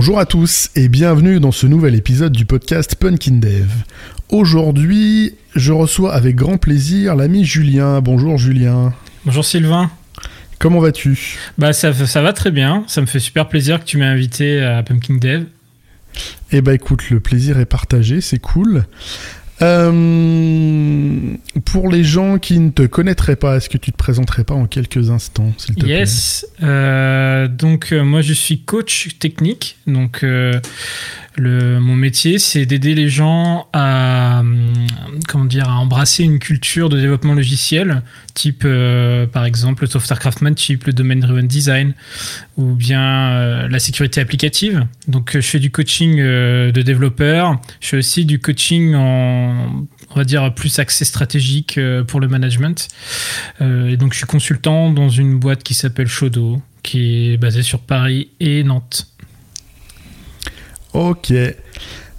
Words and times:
Bonjour 0.00 0.18
à 0.18 0.24
tous 0.24 0.70
et 0.76 0.88
bienvenue 0.88 1.40
dans 1.40 1.52
ce 1.52 1.66
nouvel 1.66 1.94
épisode 1.94 2.32
du 2.32 2.46
podcast 2.46 2.94
Punkin 2.94 3.34
Dev. 3.34 3.68
Aujourd'hui, 4.30 5.34
je 5.54 5.72
reçois 5.72 6.14
avec 6.14 6.36
grand 6.36 6.56
plaisir 6.56 7.14
l'ami 7.16 7.44
Julien. 7.44 8.00
Bonjour 8.00 8.38
Julien. 8.38 8.94
Bonjour 9.26 9.44
Sylvain. 9.44 9.90
Comment 10.58 10.80
vas-tu? 10.80 11.36
Bah 11.58 11.74
ça, 11.74 11.92
ça 11.92 12.22
va 12.22 12.32
très 12.32 12.50
bien, 12.50 12.82
ça 12.86 13.02
me 13.02 13.06
fait 13.06 13.20
super 13.20 13.46
plaisir 13.46 13.78
que 13.78 13.84
tu 13.84 13.98
m'aies 13.98 14.06
invité 14.06 14.62
à 14.62 14.82
Pumpkin 14.82 15.16
Dev. 15.16 15.44
Eh 16.50 16.62
bah 16.62 16.72
écoute, 16.72 17.10
le 17.10 17.20
plaisir 17.20 17.60
est 17.60 17.66
partagé, 17.66 18.22
c'est 18.22 18.38
cool. 18.38 18.86
Euh, 19.62 21.36
pour 21.64 21.88
les 21.88 22.02
gens 22.02 22.38
qui 22.38 22.58
ne 22.58 22.70
te 22.70 22.82
connaîtraient 22.86 23.36
pas, 23.36 23.56
est-ce 23.56 23.68
que 23.68 23.76
tu 23.76 23.92
te 23.92 23.96
présenterais 23.96 24.44
pas 24.44 24.54
en 24.54 24.66
quelques 24.66 25.10
instants, 25.10 25.52
s'il 25.58 25.74
te 25.74 25.86
yes. 25.86 26.46
Euh, 26.62 27.46
donc 27.46 27.92
euh, 27.92 28.02
moi 28.02 28.22
je 28.22 28.32
suis 28.32 28.60
coach 28.60 29.18
technique. 29.18 29.76
Donc 29.86 30.24
le, 31.36 31.78
mon 31.78 31.96
métier 31.96 32.38
c'est 32.38 32.66
d'aider 32.66 32.94
les 32.94 33.08
gens 33.08 33.68
à 33.72 34.42
comment 35.28 35.44
dire 35.44 35.68
à 35.68 35.76
embrasser 35.78 36.24
une 36.24 36.38
culture 36.38 36.88
de 36.88 37.00
développement 37.00 37.34
logiciel, 37.34 38.02
type 38.34 38.66
par 39.32 39.44
exemple 39.44 39.84
le 39.84 39.88
software 39.88 40.18
craftsmanship, 40.18 40.84
le 40.84 40.92
domain 40.92 41.16
driven 41.16 41.46
design, 41.46 41.94
ou 42.56 42.74
bien 42.74 43.68
la 43.68 43.78
sécurité 43.78 44.20
applicative. 44.20 44.86
Donc 45.08 45.32
je 45.34 45.40
fais 45.40 45.60
du 45.60 45.70
coaching 45.70 46.16
de 46.16 46.82
développeurs. 46.82 47.60
Je 47.80 47.88
fais 47.88 47.96
aussi 47.98 48.24
du 48.24 48.40
coaching 48.40 48.94
en 48.94 49.86
on 50.10 50.14
va 50.16 50.24
dire, 50.24 50.52
plus 50.54 50.78
accès 50.78 51.04
stratégique 51.04 51.78
euh, 51.78 52.02
pour 52.04 52.20
le 52.20 52.28
management. 52.28 52.88
Euh, 53.60 53.90
et 53.90 53.96
donc, 53.96 54.12
je 54.12 54.18
suis 54.18 54.26
consultant 54.26 54.90
dans 54.90 55.08
une 55.08 55.38
boîte 55.38 55.62
qui 55.62 55.74
s'appelle 55.74 56.08
Shodo, 56.08 56.60
qui 56.82 57.32
est 57.32 57.36
basée 57.36 57.62
sur 57.62 57.80
Paris 57.80 58.28
et 58.40 58.64
Nantes. 58.64 59.06
Ok. 60.94 61.32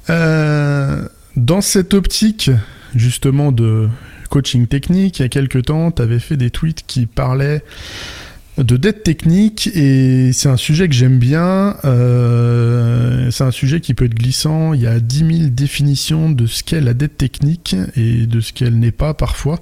Euh, 0.09 1.07
dans 1.35 1.61
cette 1.61 1.93
optique, 1.93 2.51
justement, 2.95 3.51
de 3.51 3.89
coaching 4.29 4.67
technique, 4.67 5.19
il 5.19 5.23
y 5.23 5.25
a 5.25 5.29
quelques 5.29 5.65
temps, 5.65 5.91
tu 5.91 6.01
avais 6.01 6.19
fait 6.19 6.37
des 6.37 6.49
tweets 6.49 6.83
qui 6.87 7.05
parlaient 7.05 7.63
de 8.57 8.77
dette 8.77 9.03
technique 9.03 9.67
et 9.73 10.31
c'est 10.33 10.49
un 10.49 10.57
sujet 10.57 10.87
que 10.87 10.93
j'aime 10.93 11.19
bien. 11.19 11.77
Euh, 11.85 12.50
c'est 13.31 13.43
un 13.43 13.51
sujet 13.51 13.81
qui 13.81 13.93
peut 13.93 14.05
être 14.05 14.15
glissant. 14.15 14.73
Il 14.73 14.81
y 14.81 14.87
a 14.87 14.99
10 14.99 15.37
000 15.37 15.49
définitions 15.49 16.29
de 16.29 16.45
ce 16.45 16.63
qu'est 16.63 16.81
la 16.81 16.93
dette 16.93 17.17
technique 17.17 17.75
et 17.95 18.27
de 18.27 18.39
ce 18.39 18.53
qu'elle 18.53 18.77
n'est 18.77 18.91
pas 18.91 19.13
parfois. 19.13 19.59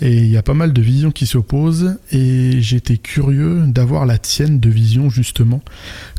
Et 0.00 0.18
il 0.18 0.30
y 0.30 0.36
a 0.36 0.42
pas 0.42 0.54
mal 0.54 0.72
de 0.72 0.82
visions 0.82 1.10
qui 1.10 1.26
s'opposent 1.26 1.98
et 2.12 2.60
j'étais 2.60 2.96
curieux 2.96 3.64
d'avoir 3.66 4.06
la 4.06 4.18
tienne 4.18 4.60
de 4.60 4.70
vision 4.70 5.10
justement. 5.10 5.62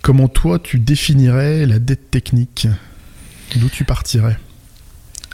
Comment 0.01 0.27
toi 0.27 0.59
tu 0.59 0.79
définirais 0.79 1.65
la 1.65 1.79
dette 1.79 2.11
technique? 2.11 2.67
D'où 3.55 3.69
tu 3.69 3.83
partirais? 3.83 4.37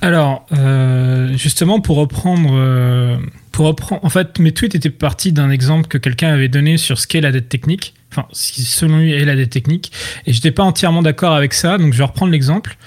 Alors, 0.01 0.45
euh, 0.51 1.35
justement, 1.37 1.79
pour 1.79 1.97
reprendre, 1.97 2.51
euh, 2.53 3.17
pour 3.51 3.65
reprendre, 3.65 4.03
en 4.03 4.09
fait, 4.09 4.39
mes 4.39 4.51
tweets 4.51 4.75
étaient 4.75 4.89
partis 4.89 5.31
d'un 5.31 5.49
exemple 5.49 5.87
que 5.87 5.97
quelqu'un 5.97 6.33
avait 6.33 6.49
donné 6.49 6.77
sur 6.77 6.99
ce 6.99 7.07
qu'est 7.07 7.21
la 7.21 7.31
dette 7.31 7.49
technique, 7.49 7.93
enfin, 8.15 8.27
ce 8.31 8.61
selon 8.61 8.99
lui 8.99 9.13
est 9.13 9.25
la 9.25 9.35
dette 9.35 9.49
technique, 9.51 9.91
et 10.25 10.33
j'étais 10.33 10.51
pas 10.51 10.63
entièrement 10.63 11.01
d'accord 11.01 11.33
avec 11.33 11.53
ça, 11.53 11.77
donc 11.77 11.93
je 11.93 11.97
vais 11.97 12.03
reprendre 12.03 12.31
l'exemple. 12.31 12.77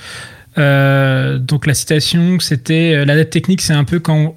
Euh, 0.56 1.38
donc 1.38 1.66
la 1.66 1.74
citation, 1.74 2.40
c'était 2.40 3.04
la 3.04 3.14
dette 3.14 3.30
technique, 3.30 3.60
c'est 3.60 3.74
un 3.74 3.84
peu 3.84 4.00
quand 4.00 4.36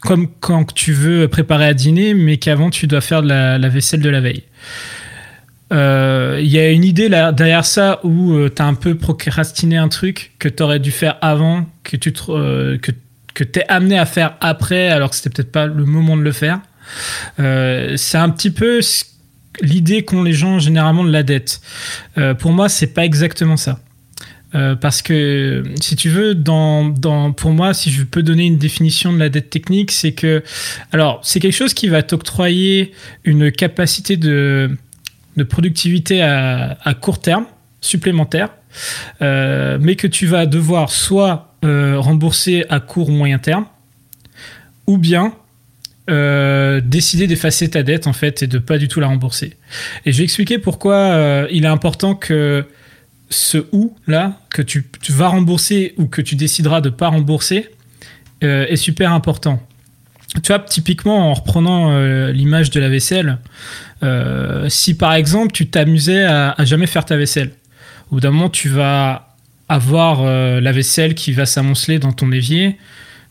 comme 0.00 0.28
quand 0.40 0.72
tu 0.72 0.92
veux 0.92 1.28
préparer 1.28 1.66
à 1.66 1.74
dîner, 1.74 2.14
mais 2.14 2.36
qu'avant 2.36 2.70
tu 2.70 2.86
dois 2.86 3.00
faire 3.00 3.22
de 3.22 3.28
la 3.28 3.68
vaisselle 3.68 4.00
de 4.00 4.10
la 4.10 4.20
veille. 4.20 4.44
Euh, 5.72 6.38
il 6.40 6.48
y 6.48 6.58
a 6.58 6.70
une 6.70 6.84
idée 6.84 7.08
là, 7.08 7.32
derrière 7.32 7.64
ça 7.64 8.00
où 8.02 8.32
euh, 8.32 8.50
tu 8.54 8.62
as 8.62 8.66
un 8.66 8.74
peu 8.74 8.94
procrastiné 8.96 9.76
un 9.76 9.88
truc 9.88 10.32
que 10.38 10.48
tu 10.48 10.62
aurais 10.62 10.78
dû 10.78 10.90
faire 10.90 11.18
avant, 11.20 11.66
que 11.84 11.96
tu 11.96 12.12
euh, 12.30 12.78
que, 12.78 12.92
que 13.34 13.44
t'es 13.44 13.64
amené 13.68 13.98
à 13.98 14.06
faire 14.06 14.36
après, 14.40 14.88
alors 14.88 15.10
que 15.10 15.16
c'était 15.16 15.30
peut-être 15.30 15.52
pas 15.52 15.66
le 15.66 15.84
moment 15.84 16.16
de 16.16 16.22
le 16.22 16.32
faire. 16.32 16.60
c'est 17.36 18.18
un 18.18 18.30
petit 18.30 18.50
peu 18.50 18.80
l'idée 19.60 20.04
qu'ont 20.04 20.22
les 20.22 20.32
gens 20.32 20.58
généralement 20.58 21.04
de 21.04 21.10
la 21.10 21.22
dette. 21.22 21.60
pour 22.38 22.52
moi, 22.52 22.68
c'est 22.68 22.88
pas 22.88 23.04
exactement 23.04 23.56
ça. 23.56 23.80
parce 24.80 25.02
que 25.02 25.62
si 25.80 25.96
tu 25.96 26.08
veux, 26.08 26.34
pour 27.36 27.50
moi, 27.52 27.74
si 27.74 27.90
je 27.90 28.04
peux 28.04 28.22
donner 28.22 28.46
une 28.46 28.58
définition 28.58 29.12
de 29.12 29.18
la 29.18 29.28
dette 29.28 29.50
technique, 29.50 29.90
c'est 29.90 30.12
que, 30.12 30.42
alors, 30.92 31.20
c'est 31.22 31.40
quelque 31.40 31.56
chose 31.56 31.74
qui 31.74 31.88
va 31.88 32.02
t'octroyer 32.02 32.92
une 33.24 33.52
capacité 33.52 34.16
de, 34.16 34.70
productivité 35.48 36.22
à, 36.22 36.94
court 37.00 37.20
terme 37.20 37.46
supplémentaire, 37.80 38.50
euh, 39.22 39.78
mais 39.80 39.96
que 39.96 40.06
tu 40.06 40.26
vas 40.26 40.46
devoir 40.46 40.90
soit 40.90 41.54
euh, 41.64 41.98
rembourser 41.98 42.64
à 42.68 42.80
court 42.80 43.08
ou 43.08 43.12
moyen 43.12 43.38
terme, 43.38 43.66
ou 44.86 44.98
bien 44.98 45.32
euh, 46.08 46.80
décider 46.80 47.26
d'effacer 47.26 47.68
ta 47.70 47.82
dette 47.82 48.06
en 48.06 48.12
fait 48.12 48.42
et 48.42 48.46
de 48.46 48.58
pas 48.58 48.78
du 48.78 48.88
tout 48.88 49.00
la 49.00 49.08
rembourser. 49.08 49.56
Et 50.06 50.12
je 50.12 50.18
vais 50.18 50.24
expliquer 50.24 50.58
pourquoi 50.58 51.46
il 51.50 51.64
est 51.64 51.68
important 51.68 52.14
que 52.14 52.66
ce 53.30 53.58
ou 53.72 53.94
là 54.06 54.40
que 54.50 54.62
tu, 54.62 54.84
vas 55.10 55.28
rembourser 55.28 55.94
ou 55.98 56.06
que 56.06 56.22
tu 56.22 56.34
décideras 56.34 56.80
de 56.80 56.88
pas 56.88 57.08
rembourser 57.08 57.68
est 58.40 58.76
super 58.76 59.12
important. 59.12 59.62
Tu 60.42 60.48
vois, 60.48 60.60
typiquement 60.60 61.30
en 61.30 61.34
reprenant 61.34 61.98
l'image 62.30 62.70
de 62.70 62.80
la 62.80 62.88
vaisselle, 62.88 63.38
euh, 64.02 64.68
si 64.68 64.96
par 64.96 65.14
exemple 65.14 65.52
tu 65.52 65.68
t'amusais 65.68 66.24
à, 66.24 66.54
jamais 66.60 66.86
faire 66.86 67.04
ta 67.04 67.16
vaisselle, 67.16 67.50
au 68.10 68.16
bout 68.16 68.20
d'un 68.20 68.30
moment 68.30 68.48
tu 68.48 68.68
vas 68.68 69.36
avoir 69.68 70.22
euh, 70.22 70.60
la 70.60 70.72
vaisselle 70.72 71.14
qui 71.14 71.32
va 71.32 71.46
s'amonceler 71.46 71.98
dans 71.98 72.12
ton 72.12 72.30
évier, 72.32 72.78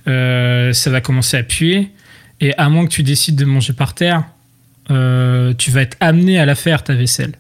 euh, 0.07 0.73
ça 0.73 0.89
va 0.89 1.01
commencer 1.01 1.37
à 1.37 1.43
puer, 1.43 1.89
et 2.41 2.55
à 2.57 2.69
moins 2.69 2.85
que 2.85 2.91
tu 2.91 3.03
décides 3.03 3.35
de 3.35 3.45
manger 3.45 3.73
par 3.73 3.93
terre, 3.93 4.23
tu 4.87 5.71
vas 5.71 5.81
être 5.81 5.97
amené 5.99 6.39
à 6.39 6.45
la 6.45 6.55
faire 6.55 6.83
ta 6.83 6.93
vaisselle. 6.93 7.33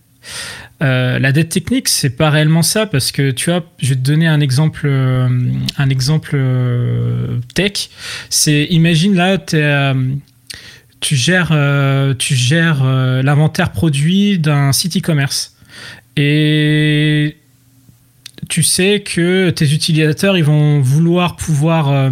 la 0.81 1.31
dette 1.31 1.49
technique, 1.49 1.87
c'est 1.87 2.09
pas 2.17 2.29
réellement 2.29 2.63
ça 2.63 2.85
parce 2.85 3.11
que 3.11 3.31
tu 3.31 3.49
vois, 3.49 3.63
je 3.79 3.89
vais 3.89 3.95
te 3.95 4.01
donner 4.01 4.27
un 4.27 4.39
exemple, 4.41 4.87
un 4.89 5.89
exemple 5.89 6.37
tech. 7.53 7.89
C'est 8.29 8.65
imagine 8.65 9.15
là, 9.15 9.37
tu 9.37 9.57
es 9.57 9.93
tu 10.99 11.15
gères, 11.15 11.49
euh, 11.51 12.13
tu 12.13 12.35
gères 12.35 12.83
euh, 12.83 13.21
l'inventaire 13.21 13.71
produit 13.71 14.39
d'un 14.39 14.71
site 14.71 14.97
e-commerce. 14.97 15.55
Et 16.15 17.37
tu 18.49 18.63
sais 18.63 19.01
que 19.01 19.49
tes 19.49 19.73
utilisateurs 19.73 20.37
ils 20.37 20.43
vont 20.43 20.79
vouloir 20.79 21.35
pouvoir 21.35 21.91
euh, 21.91 22.09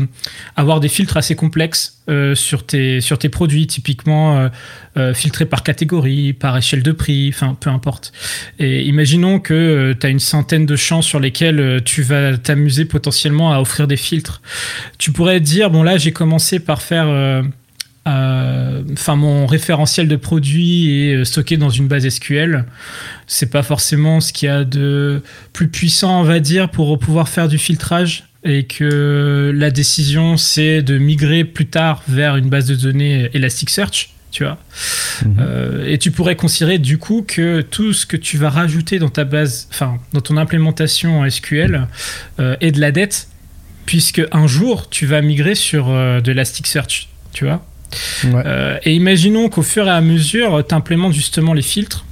avoir 0.55 0.79
des 0.79 0.89
filtres 0.89 1.17
assez 1.17 1.35
complexes 1.35 1.93
sur, 2.35 2.63
tes, 2.63 3.01
sur 3.01 3.17
tes 3.17 3.29
produits, 3.29 3.65
typiquement 3.65 4.51
filtrés 5.15 5.47
par 5.47 5.63
catégorie, 5.63 6.33
par 6.33 6.55
échelle 6.55 6.83
de 6.83 6.91
prix, 6.91 7.31
enfin 7.33 7.57
peu 7.59 7.71
importe. 7.71 8.13
Et 8.59 8.83
imaginons 8.83 9.39
que 9.39 9.95
tu 9.99 10.05
as 10.05 10.09
une 10.11 10.19
centaine 10.19 10.67
de 10.67 10.75
champs 10.75 11.01
sur 11.01 11.19
lesquels 11.19 11.81
tu 11.83 12.03
vas 12.03 12.37
t'amuser 12.37 12.85
potentiellement 12.85 13.51
à 13.53 13.59
offrir 13.59 13.87
des 13.87 13.97
filtres. 13.97 14.43
Tu 14.99 15.11
pourrais 15.11 15.39
dire, 15.39 15.71
bon 15.71 15.81
là 15.81 15.97
j'ai 15.97 16.11
commencé 16.11 16.59
par 16.59 16.83
faire 16.83 17.07
euh, 18.07 18.83
enfin, 18.93 19.15
mon 19.15 19.47
référentiel 19.47 20.07
de 20.07 20.15
produit 20.15 21.09
est 21.09 21.25
stocké 21.25 21.57
dans 21.57 21.69
une 21.69 21.87
base 21.87 22.07
SQL. 22.07 22.65
C'est 23.27 23.49
pas 23.49 23.63
forcément 23.63 24.21
ce 24.21 24.31
qu'il 24.31 24.47
y 24.47 24.51
a 24.51 24.63
de 24.63 25.21
plus 25.53 25.67
puissant, 25.67 26.21
on 26.21 26.23
va 26.23 26.39
dire, 26.39 26.69
pour 26.69 26.97
pouvoir 26.99 27.29
faire 27.29 27.47
du 27.47 27.57
filtrage. 27.57 28.25
Et 28.47 28.65
que 28.65 29.51
la 29.55 29.71
décision, 29.71 30.37
c'est 30.37 30.83
de 30.83 30.99
migrer 30.99 31.45
plus 31.45 31.65
tard 31.65 32.03
vers 32.07 32.35
une 32.35 32.47
base 32.47 32.67
de 32.67 32.75
données 32.75 33.29
Elasticsearch 33.33 34.11
tu 34.31 34.43
vois. 34.43 34.57
Mhm. 35.23 35.35
Euh, 35.39 35.85
et 35.87 35.97
tu 35.97 36.11
pourrais 36.11 36.35
considérer 36.35 36.77
du 36.77 36.97
coup 36.97 37.23
que 37.25 37.61
tout 37.61 37.93
ce 37.93 38.05
que 38.05 38.17
tu 38.17 38.37
vas 38.37 38.49
rajouter 38.49 38.99
dans 38.99 39.07
ta 39.07 39.23
base, 39.23 39.69
enfin 39.71 39.97
dans 40.11 40.19
ton 40.19 40.35
implémentation 40.35 41.21
en 41.21 41.29
SQL 41.29 41.87
euh, 42.41 42.57
est 42.59 42.73
de 42.73 42.81
la 42.81 42.91
dette, 42.91 43.29
puisque 43.85 44.21
un 44.33 44.45
jour 44.45 44.89
tu 44.89 45.05
vas 45.05 45.21
migrer 45.21 45.55
sur 45.55 45.87
de 45.87 46.21
l'Elasticsearch, 46.25 47.07
tu 47.31 47.45
vois. 47.45 47.65
Euh, 48.25 48.77
et 48.83 48.93
imaginons 48.93 49.49
qu'au 49.49 49.61
fur 49.61 49.87
et 49.87 49.91
à 49.91 50.01
mesure, 50.01 50.63
tu 50.67 50.75
implémentes 50.75 51.13
justement 51.13 51.53
les 51.53 51.61
filtres. 51.61 52.05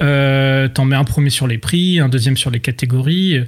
Euh, 0.00 0.68
tu 0.72 0.80
en 0.80 0.84
mets 0.84 0.96
un 0.96 1.04
premier 1.04 1.30
sur 1.30 1.46
les 1.46 1.58
prix, 1.58 2.00
un 2.00 2.08
deuxième 2.08 2.36
sur 2.36 2.50
les 2.50 2.60
catégories, 2.60 3.44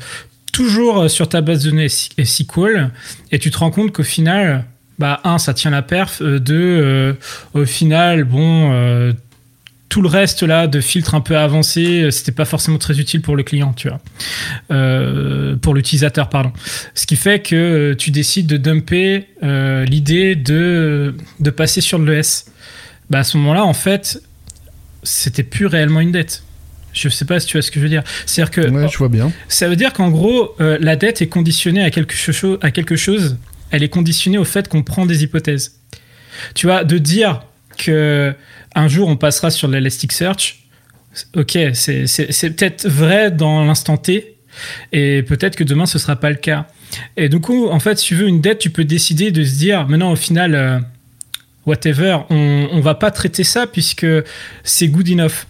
toujours 0.53 1.09
sur 1.09 1.29
ta 1.29 1.41
base 1.41 1.65
de 1.65 1.71
données 1.71 1.89
SQL, 1.89 2.91
et 3.31 3.39
tu 3.39 3.51
te 3.51 3.59
rends 3.59 3.71
compte 3.71 3.93
qu'au 3.93 4.03
final, 4.03 4.65
bah, 4.99 5.21
un, 5.25 5.39
ça 5.39 5.55
tient 5.55 5.71
la 5.71 5.83
perf, 5.83 6.21
euh, 6.21 6.39
deux, 6.41 7.17
au 7.55 7.65
final, 7.65 8.25
bon, 8.25 9.13
tout 9.91 10.01
le 10.01 10.09
reste 10.09 10.43
là 10.43 10.67
de 10.67 10.81
filtres 10.81 11.15
un 11.15 11.21
peu 11.21 11.37
avancés, 11.37 12.05
euh, 12.05 12.11
c'était 12.11 12.33
pas 12.33 12.47
forcément 12.47 12.79
très 12.79 12.99
utile 12.99 13.21
pour 13.21 13.37
le 13.37 13.43
client, 13.43 13.75
tu 13.75 13.89
vois, 13.89 14.01
euh, 14.71 15.57
pour 15.57 15.75
l'utilisateur, 15.75 16.31
pardon. 16.31 16.53
Ce 16.95 17.07
qui 17.07 17.17
fait 17.17 17.41
que 17.41 17.55
euh, 17.55 17.95
tu 17.95 18.11
décides 18.11 18.47
de 18.47 18.57
dumper 18.57 19.27
l'idée 19.43 20.35
de, 20.37 21.15
de 21.41 21.51
passer 21.51 21.83
sur 21.83 21.99
l'ES. 21.99 22.47
Bah, 23.11 23.19
à 23.19 23.25
ce 23.25 23.37
moment-là, 23.37 23.65
en 23.65 23.75
fait, 23.75 24.23
c'était 25.03 25.43
plus 25.43 25.67
réellement 25.67 26.01
une 26.01 26.13
dette. 26.13 26.45
Je 26.93 27.09
sais 27.09 27.25
pas 27.25 27.39
si 27.41 27.47
tu 27.47 27.57
vois 27.57 27.63
ce 27.63 27.71
que 27.71 27.79
je 27.79 27.85
veux 27.85 27.89
dire. 27.89 28.03
C'est-à-dire 28.27 28.51
que. 28.51 28.69
Ouais, 28.69 28.89
je 28.89 28.99
vois 28.99 29.09
bien. 29.09 29.33
Ça 29.49 29.69
veut 29.69 29.77
dire 29.77 29.93
qu'en 29.93 30.11
gros, 30.11 30.55
euh, 30.61 30.79
la 30.81 30.97
dette 30.97 31.23
est 31.23 31.29
conditionnée 31.29 31.83
à 31.83 31.91
quelque, 31.91 32.15
chose, 32.15 32.59
à 32.63 32.71
quelque 32.71 32.97
chose. 32.97 33.37
Elle 33.71 33.83
est 33.83 33.89
conditionnée 33.89 34.39
au 34.39 34.45
fait 34.45 34.69
qu'on 34.69 34.83
prend 34.83 35.07
des 35.07 35.23
hypothèses. 35.23 35.77
Tu 36.55 36.67
vois, 36.67 36.85
de 36.85 36.99
dire 36.99 37.43
que 37.85 38.35
un 38.75 38.89
jour 38.89 39.09
on 39.09 39.17
passera 39.17 39.51
sur 39.51 39.69
l'Elasticsearch, 39.69 40.65
ok, 41.35 41.59
c'est 41.75 42.51
peut-être 42.57 42.87
vrai 42.87 43.31
dans 43.31 43.65
l'instant 43.65 43.97
T, 43.97 44.37
et 44.93 45.23
peut-être 45.23 45.57
que 45.57 45.65
demain 45.65 45.87
ce 45.87 45.99
sera 45.99 46.17
pas 46.17 46.31
le 46.31 46.37
cas. 46.37 46.67
Et 47.17 47.29
du 47.29 47.41
coup, 47.41 47.69
en 47.69 47.81
fait, 47.81 47.99
si 47.99 48.07
tu 48.07 48.15
veux 48.17 48.27
une 48.27 48.41
dette, 48.41 48.59
tu 48.59 48.71
peux 48.71 48.85
décider 48.85 49.31
de 49.31 49.45
se 49.45 49.57
dire, 49.57 49.87
maintenant 49.89 50.13
au 50.13 50.17
final, 50.17 50.55
euh, 50.55 50.79
whatever, 51.67 52.19
on, 52.31 52.69
on 52.73 52.81
va 52.81 52.95
pas 52.95 53.11
traiter 53.11 53.45
ça 53.45 53.67
puisque 53.67 54.07
c'est 54.65 54.89
good 54.89 55.09
enough. 55.09 55.47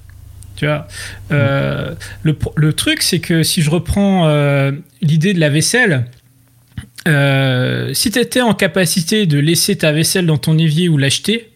Tu 0.56 0.66
vois, 0.66 0.86
euh, 1.32 1.94
le, 2.22 2.36
le, 2.56 2.72
truc, 2.74 3.02
c'est 3.02 3.20
que 3.20 3.42
si 3.42 3.62
je 3.62 3.70
reprends 3.70 4.28
euh, 4.28 4.72
l'idée 5.00 5.32
de 5.32 5.40
la 5.40 5.48
vaisselle, 5.48 6.04
euh, 7.08 7.94
si 7.94 8.10
tu 8.10 8.18
étais 8.18 8.40
en 8.40 8.52
capacité 8.54 9.26
de 9.26 9.38
laisser 9.38 9.76
ta 9.76 9.92
vaisselle 9.92 10.26
dans 10.26 10.38
ton 10.38 10.58
évier 10.58 10.88
ou 10.88 10.98
l'acheter, 10.98 11.50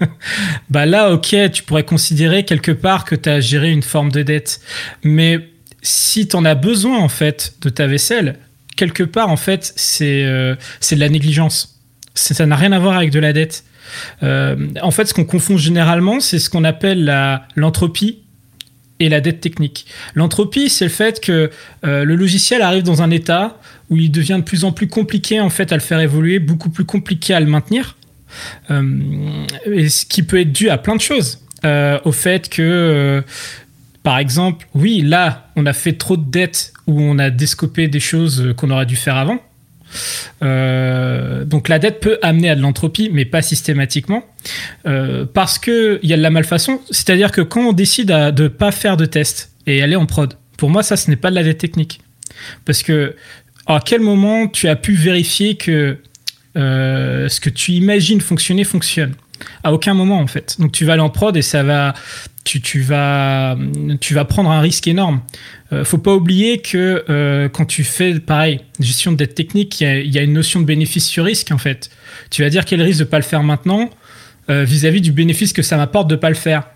bah 0.70 0.86
là, 0.86 1.12
ok, 1.12 1.34
tu 1.52 1.62
pourrais 1.64 1.84
considérer 1.84 2.44
quelque 2.44 2.72
part 2.72 3.04
que 3.04 3.14
tu 3.14 3.28
as 3.28 3.40
géré 3.40 3.70
une 3.70 3.82
forme 3.82 4.12
de 4.12 4.22
dette. 4.22 4.60
Mais 5.02 5.40
si 5.82 6.28
tu 6.28 6.36
en 6.36 6.44
as 6.44 6.54
besoin, 6.54 6.98
en 6.98 7.08
fait, 7.08 7.54
de 7.62 7.68
ta 7.68 7.86
vaisselle, 7.86 8.38
quelque 8.76 9.02
part, 9.02 9.30
en 9.30 9.36
fait, 9.36 9.72
c'est 9.76 10.26
c'est 10.80 10.96
de 10.96 11.00
la 11.00 11.08
négligence. 11.08 11.80
Ça 12.14 12.46
n'a 12.46 12.56
rien 12.56 12.72
à 12.72 12.78
voir 12.78 12.96
avec 12.96 13.10
de 13.10 13.18
la 13.18 13.32
dette. 13.32 13.64
en 14.22 14.90
fait, 14.90 15.06
ce 15.06 15.14
qu'on 15.14 15.24
confond 15.24 15.56
généralement, 15.56 16.20
c'est 16.20 16.38
ce 16.38 16.50
qu'on 16.50 16.64
appelle 16.64 17.12
l'entropie 17.56 18.20
et 19.00 19.08
la 19.08 19.20
dette 19.20 19.40
technique. 19.40 19.86
L'entropie, 20.14 20.68
c'est 20.68 20.84
le 20.84 20.90
fait 20.90 21.20
que 21.20 21.50
euh, 21.84 22.04
le 22.04 22.16
logiciel 22.16 22.62
arrive 22.62 22.82
dans 22.82 23.02
un 23.02 23.10
état 23.10 23.58
où 23.90 23.96
il 23.96 24.10
devient 24.10 24.36
de 24.38 24.44
plus 24.44 24.64
en 24.64 24.72
plus 24.72 24.88
compliqué 24.88 25.40
en 25.40 25.50
fait 25.50 25.72
à 25.72 25.76
le 25.76 25.82
faire 25.82 26.00
évoluer, 26.00 26.38
beaucoup 26.38 26.70
plus 26.70 26.84
compliqué 26.84 27.34
à 27.34 27.40
le 27.40 27.46
maintenir, 27.46 27.96
euh, 28.70 29.44
et 29.66 29.88
ce 29.88 30.06
qui 30.06 30.22
peut 30.22 30.40
être 30.40 30.52
dû 30.52 30.70
à 30.70 30.78
plein 30.78 30.96
de 30.96 31.00
choses. 31.00 31.40
Euh, 31.64 31.98
au 32.04 32.12
fait 32.12 32.48
que, 32.48 33.22
par 34.02 34.18
exemple, 34.18 34.66
oui, 34.74 35.02
là, 35.02 35.50
on 35.56 35.66
a 35.66 35.72
fait 35.72 35.94
trop 35.94 36.16
de 36.16 36.30
dettes 36.30 36.72
où 36.86 37.00
on 37.00 37.18
a 37.18 37.30
descopé 37.30 37.88
des 37.88 38.00
choses 38.00 38.54
qu'on 38.56 38.70
aurait 38.70 38.86
dû 38.86 38.96
faire 38.96 39.16
avant. 39.16 39.40
Euh, 40.42 41.44
donc 41.44 41.68
la 41.68 41.78
dette 41.78 42.00
peut 42.00 42.18
amener 42.22 42.50
à 42.50 42.54
de 42.54 42.60
l'entropie, 42.60 43.10
mais 43.12 43.24
pas 43.24 43.42
systématiquement, 43.42 44.24
euh, 44.86 45.24
parce 45.32 45.58
qu'il 45.58 46.00
y 46.02 46.12
a 46.12 46.16
de 46.16 46.22
la 46.22 46.30
malfaçon. 46.30 46.80
C'est-à-dire 46.90 47.30
que 47.30 47.40
quand 47.40 47.68
on 47.68 47.72
décide 47.72 48.08
de 48.08 48.42
ne 48.42 48.48
pas 48.48 48.72
faire 48.72 48.96
de 48.96 49.06
test 49.06 49.52
et 49.66 49.82
aller 49.82 49.96
en 49.96 50.06
prod, 50.06 50.34
pour 50.56 50.70
moi 50.70 50.82
ça 50.82 50.96
ce 50.96 51.10
n'est 51.10 51.16
pas 51.16 51.30
de 51.30 51.34
la 51.34 51.42
dette 51.42 51.58
technique. 51.58 52.00
Parce 52.64 52.82
que 52.82 53.14
à 53.66 53.80
quel 53.84 54.00
moment 54.00 54.46
tu 54.46 54.68
as 54.68 54.76
pu 54.76 54.94
vérifier 54.94 55.56
que 55.56 55.98
euh, 56.56 57.28
ce 57.28 57.40
que 57.40 57.50
tu 57.50 57.72
imagines 57.72 58.20
fonctionner 58.20 58.64
fonctionne? 58.64 59.14
À 59.62 59.72
aucun 59.72 59.94
moment 59.94 60.18
en 60.18 60.26
fait. 60.26 60.56
Donc 60.58 60.72
tu 60.72 60.84
vas 60.84 60.94
aller 60.94 61.02
en 61.02 61.10
prod 61.10 61.36
et 61.36 61.42
ça 61.42 61.62
va, 61.62 61.94
tu, 62.46 62.80
vas, 62.80 63.56
tu 64.00 64.14
vas 64.14 64.24
prendre 64.24 64.50
un 64.50 64.60
risque 64.60 64.86
énorme. 64.86 65.20
Euh, 65.72 65.84
faut 65.84 65.98
pas 65.98 66.14
oublier 66.14 66.58
que 66.58 67.04
euh, 67.10 67.48
quand 67.48 67.64
tu 67.64 67.82
fais 67.82 68.20
pareil, 68.20 68.60
gestion 68.78 69.12
de 69.12 69.16
dette 69.16 69.34
technique, 69.34 69.80
il 69.80 70.14
y, 70.14 70.18
a 70.18 70.22
une 70.22 70.32
notion 70.32 70.60
de 70.60 70.64
bénéfice 70.64 71.06
sur 71.06 71.24
risque 71.24 71.50
en 71.50 71.58
fait. 71.58 71.90
Tu 72.30 72.42
vas 72.42 72.50
dire 72.50 72.64
quel 72.64 72.80
risque 72.82 73.00
de 73.00 73.04
pas 73.04 73.18
le 73.18 73.24
faire 73.24 73.42
maintenant 73.42 73.90
euh, 74.48 74.64
vis-à-vis 74.64 75.00
du 75.00 75.12
bénéfice 75.12 75.52
que 75.52 75.62
ça 75.62 75.76
m'apporte 75.76 76.08
de 76.08 76.16
pas 76.16 76.28
le 76.28 76.36
faire. 76.36 76.68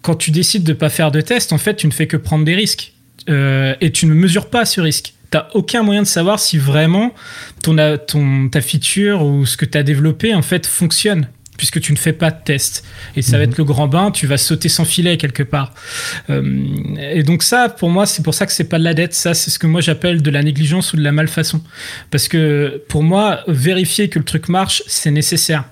Quand 0.00 0.14
tu 0.14 0.30
décides 0.30 0.64
de 0.64 0.72
pas 0.72 0.88
faire 0.88 1.10
de 1.10 1.20
test, 1.20 1.52
en 1.52 1.58
fait, 1.58 1.74
tu 1.74 1.86
ne 1.86 1.92
fais 1.92 2.06
que 2.06 2.16
prendre 2.16 2.44
des 2.44 2.54
risques 2.54 2.92
et 3.26 3.92
tu 3.92 4.06
ne 4.06 4.14
mesures 4.14 4.48
pas 4.48 4.64
ce 4.64 4.80
risque. 4.80 5.12
Tu 5.30 5.36
n'as 5.36 5.48
aucun 5.52 5.82
moyen 5.82 6.00
de 6.00 6.06
savoir 6.06 6.40
si 6.40 6.56
vraiment 6.56 7.12
ton, 7.62 7.76
ton, 8.06 8.48
ta 8.48 8.62
feature 8.62 9.22
ou 9.22 9.44
ce 9.44 9.58
que 9.58 9.66
tu 9.66 9.76
as 9.76 9.82
développé 9.82 10.34
en 10.34 10.40
fait 10.40 10.66
fonctionne 10.66 11.28
puisque 11.58 11.80
tu 11.80 11.92
ne 11.92 11.98
fais 11.98 12.14
pas 12.14 12.30
de 12.30 12.42
test. 12.42 12.84
Et 13.16 13.20
ça 13.20 13.32
va 13.32 13.44
mhm. 13.44 13.50
être 13.50 13.58
le 13.58 13.64
grand 13.64 13.88
bain, 13.88 14.10
tu 14.10 14.26
vas 14.26 14.38
sauter 14.38 14.70
sans 14.70 14.86
filet 14.86 15.18
quelque 15.18 15.42
part. 15.42 15.74
Euh, 16.30 16.64
et 16.98 17.22
donc 17.22 17.42
ça, 17.42 17.68
pour 17.68 17.90
moi, 17.90 18.06
c'est 18.06 18.22
pour 18.22 18.32
ça 18.32 18.46
que 18.46 18.52
c'est 18.52 18.68
pas 18.68 18.78
de 18.78 18.84
la 18.84 18.94
dette. 18.94 19.12
Ça, 19.12 19.34
c'est 19.34 19.50
ce 19.50 19.58
que 19.58 19.66
moi 19.66 19.82
j'appelle 19.82 20.22
de 20.22 20.30
la 20.30 20.42
négligence 20.42 20.94
ou 20.94 20.96
de 20.96 21.02
la 21.02 21.12
malfaçon. 21.12 21.60
Parce 22.10 22.28
que 22.28 22.82
pour 22.88 23.02
moi, 23.02 23.40
vérifier 23.48 24.08
que 24.08 24.18
le 24.18 24.24
truc 24.24 24.48
marche, 24.48 24.82
c'est 24.86 25.10
nécessaire. 25.10 25.64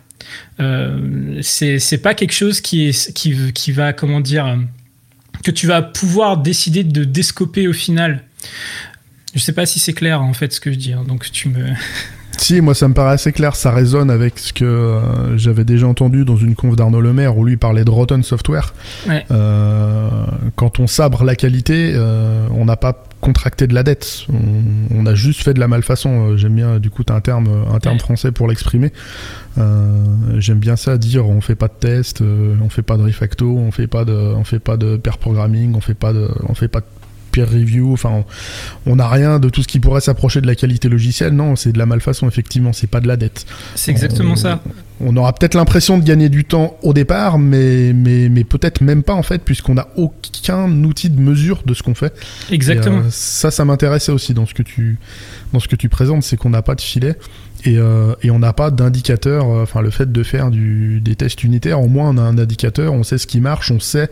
Euh, 0.61 1.39
c'est 1.41 2.03
pas 2.03 2.15
quelque 2.15 2.35
chose 2.35 2.61
qui, 2.61 2.89
est, 2.89 3.13
qui, 3.15 3.53
qui 3.55 3.73
va, 3.73 3.93
comment 3.93 4.21
dire, 4.21 4.59
que 5.45 5.53
tu 5.53 5.69
vas 5.69 5.83
pouvoir 5.83 6.39
décider 6.39 6.83
de 6.83 7.05
descoper 7.05 7.69
au 7.69 7.73
final. 7.73 8.25
Je 9.35 9.41
sais 9.41 9.53
pas 9.53 9.67
si 9.67 9.79
c'est 9.79 9.93
clair 9.93 10.23
en 10.23 10.33
fait 10.33 10.53
ce 10.53 10.61
que 10.61 10.73
je 10.73 10.77
dis, 10.77 10.93
hein, 10.93 11.05
donc 11.07 11.31
tu 11.31 11.49
me. 11.49 11.69
Si, 12.39 12.61
moi 12.61 12.75
ça 12.75 12.89
me 12.89 12.95
paraît 12.95 13.15
assez 13.15 13.33
clair, 13.33 13.57
ça 13.57 13.71
résonne 13.71 14.11
avec 14.11 14.39
ce 14.39 14.53
que 14.53 14.65
euh, 14.65 15.39
j'avais 15.39 15.65
déjà 15.65 15.87
entendu 15.87 16.25
dans 16.25 16.37
une 16.37 16.55
conf 16.55 16.77
d'Arnaud 16.77 17.01
Lemaire 17.01 17.37
où 17.37 17.45
lui 17.45 17.57
parlait 17.57 17.85
de 17.85 17.91
Rotten 17.91 18.23
Software. 18.23 18.75
Euh, 19.09 20.09
quand 20.55 20.79
on 20.79 20.87
sabre 20.87 21.25
la 21.25 21.35
qualité, 21.35 21.93
euh, 21.95 22.47
on 22.55 22.67
n'a 22.67 22.77
pas 22.77 23.05
contracté 23.21 23.67
de 23.67 23.75
la 23.75 23.83
dette, 23.83 24.27
on, 24.95 25.07
a 25.07 25.15
juste 25.15 25.43
fait 25.43 25.55
de 25.55 25.61
la 25.61 25.69
malfaçon. 25.69 26.37
J'aime 26.37 26.55
bien, 26.55 26.79
du 26.79 26.91
coup, 26.91 27.03
as 27.09 27.13
un 27.13 27.21
terme, 27.21 27.49
un 27.73 27.79
terme 27.79 27.99
français 27.99 28.31
pour 28.31 28.47
l'exprimer. 28.47 28.93
J'aime 30.37 30.59
bien 30.59 30.77
ça, 30.77 30.99
dire 30.99 31.29
on 31.29 31.41
fait 31.41 31.55
pas 31.55 31.69
de 31.69 31.75
test, 31.81 32.21
on 32.21 32.69
fait 32.69 32.83
pas 32.83 32.97
de 32.97 33.03
refacto, 33.03 33.57
on 33.57 33.73
fait 33.73 33.87
pas 33.87 34.05
de, 34.05 34.13
on 34.13 34.45
fait 34.45 34.59
pas 34.59 34.77
de 34.77 34.97
pair 34.97 35.19
programming, 35.19 35.75
on 35.75 35.81
fait 35.81 35.95
pas 35.95 36.13
de, 36.13 36.29
on 36.49 36.55
fait 36.55 36.69
pas 36.69 36.81
de 36.81 36.87
review. 37.43 37.93
Enfin, 37.93 38.25
on 38.87 38.97
n'a 38.97 39.09
rien 39.09 39.39
de 39.39 39.49
tout 39.49 39.63
ce 39.63 39.69
qui 39.69 39.81
pourrait 39.81 40.01
s'approcher 40.01 40.41
de 40.41 40.47
la 40.47 40.55
qualité 40.55 40.89
logicielle. 40.89 41.33
Non, 41.33 41.57
c'est 41.57 41.73
de 41.73 41.79
la 41.79 41.87
malfaçon, 41.87 42.29
effectivement. 42.29 42.73
C'est 42.73 42.87
pas 42.87 43.01
de 43.01 43.09
la 43.09 43.17
dette. 43.17 43.47
C'est 43.75 43.91
exactement 43.91 44.37
ça. 44.37 44.61
On 45.01 45.15
aura 45.17 45.33
peut-être 45.35 45.55
l'impression 45.55 45.99
de 45.99 46.05
gagner 46.05 46.29
du 46.29 46.45
temps 46.45 46.79
au 46.83 46.95
départ, 46.95 47.39
mais, 47.39 47.93
mais, 47.93 48.31
mais 48.31 48.45
peut-être 48.45 48.81
même 48.81 49.03
pas 49.03 49.13
en 49.13 49.23
fait, 49.23 49.43
puisqu'on 49.43 49.75
n'a 49.75 49.89
aucun 49.97 50.71
outil 50.85 51.11
de 51.11 51.21
mesure 51.21 51.63
de 51.67 51.75
ce 51.75 51.83
qu'on 51.83 51.95
fait. 51.95 52.15
Exactement. 52.51 53.01
Euh, 53.01 53.11
ça, 53.11 53.51
ça 53.51 53.65
m'intéressait 53.67 54.13
aussi 54.13 54.33
dans 54.33 54.47
ce 54.47 54.55
que 54.55 54.63
tu, 54.63 54.99
dans 55.53 55.61
ce 55.61 55.69
que 55.69 55.77
tu 55.77 55.91
présentes, 55.91 56.23
c'est 56.23 56.39
qu'on 56.39 56.51
n'a 56.51 56.63
pas 56.63 56.75
de 56.75 56.81
filet. 56.81 57.17
Et, 57.65 57.79
euh, 57.79 58.15
et, 58.23 58.31
on 58.31 58.39
n'a 58.39 58.53
pas 58.53 58.71
d'indicateur, 58.71 59.51
euh, 59.51 59.63
enfin 59.63 59.81
le 59.81 59.91
fait 59.91 60.13
de 60.13 60.23
faire 60.23 60.51
du, 60.51 61.01
des 61.01 61.17
tests 61.17 61.43
unitaires, 61.43 61.81
au 61.81 61.89
moins 61.89 62.11
on 62.11 62.19
a 62.19 62.23
un 62.23 62.39
indicateur, 62.39 62.93
on 62.93 63.03
sait 63.03 63.19
ce 63.19 63.27
qui 63.27 63.41
marche, 63.41 63.71
on 63.71 63.81
sait 63.81 64.09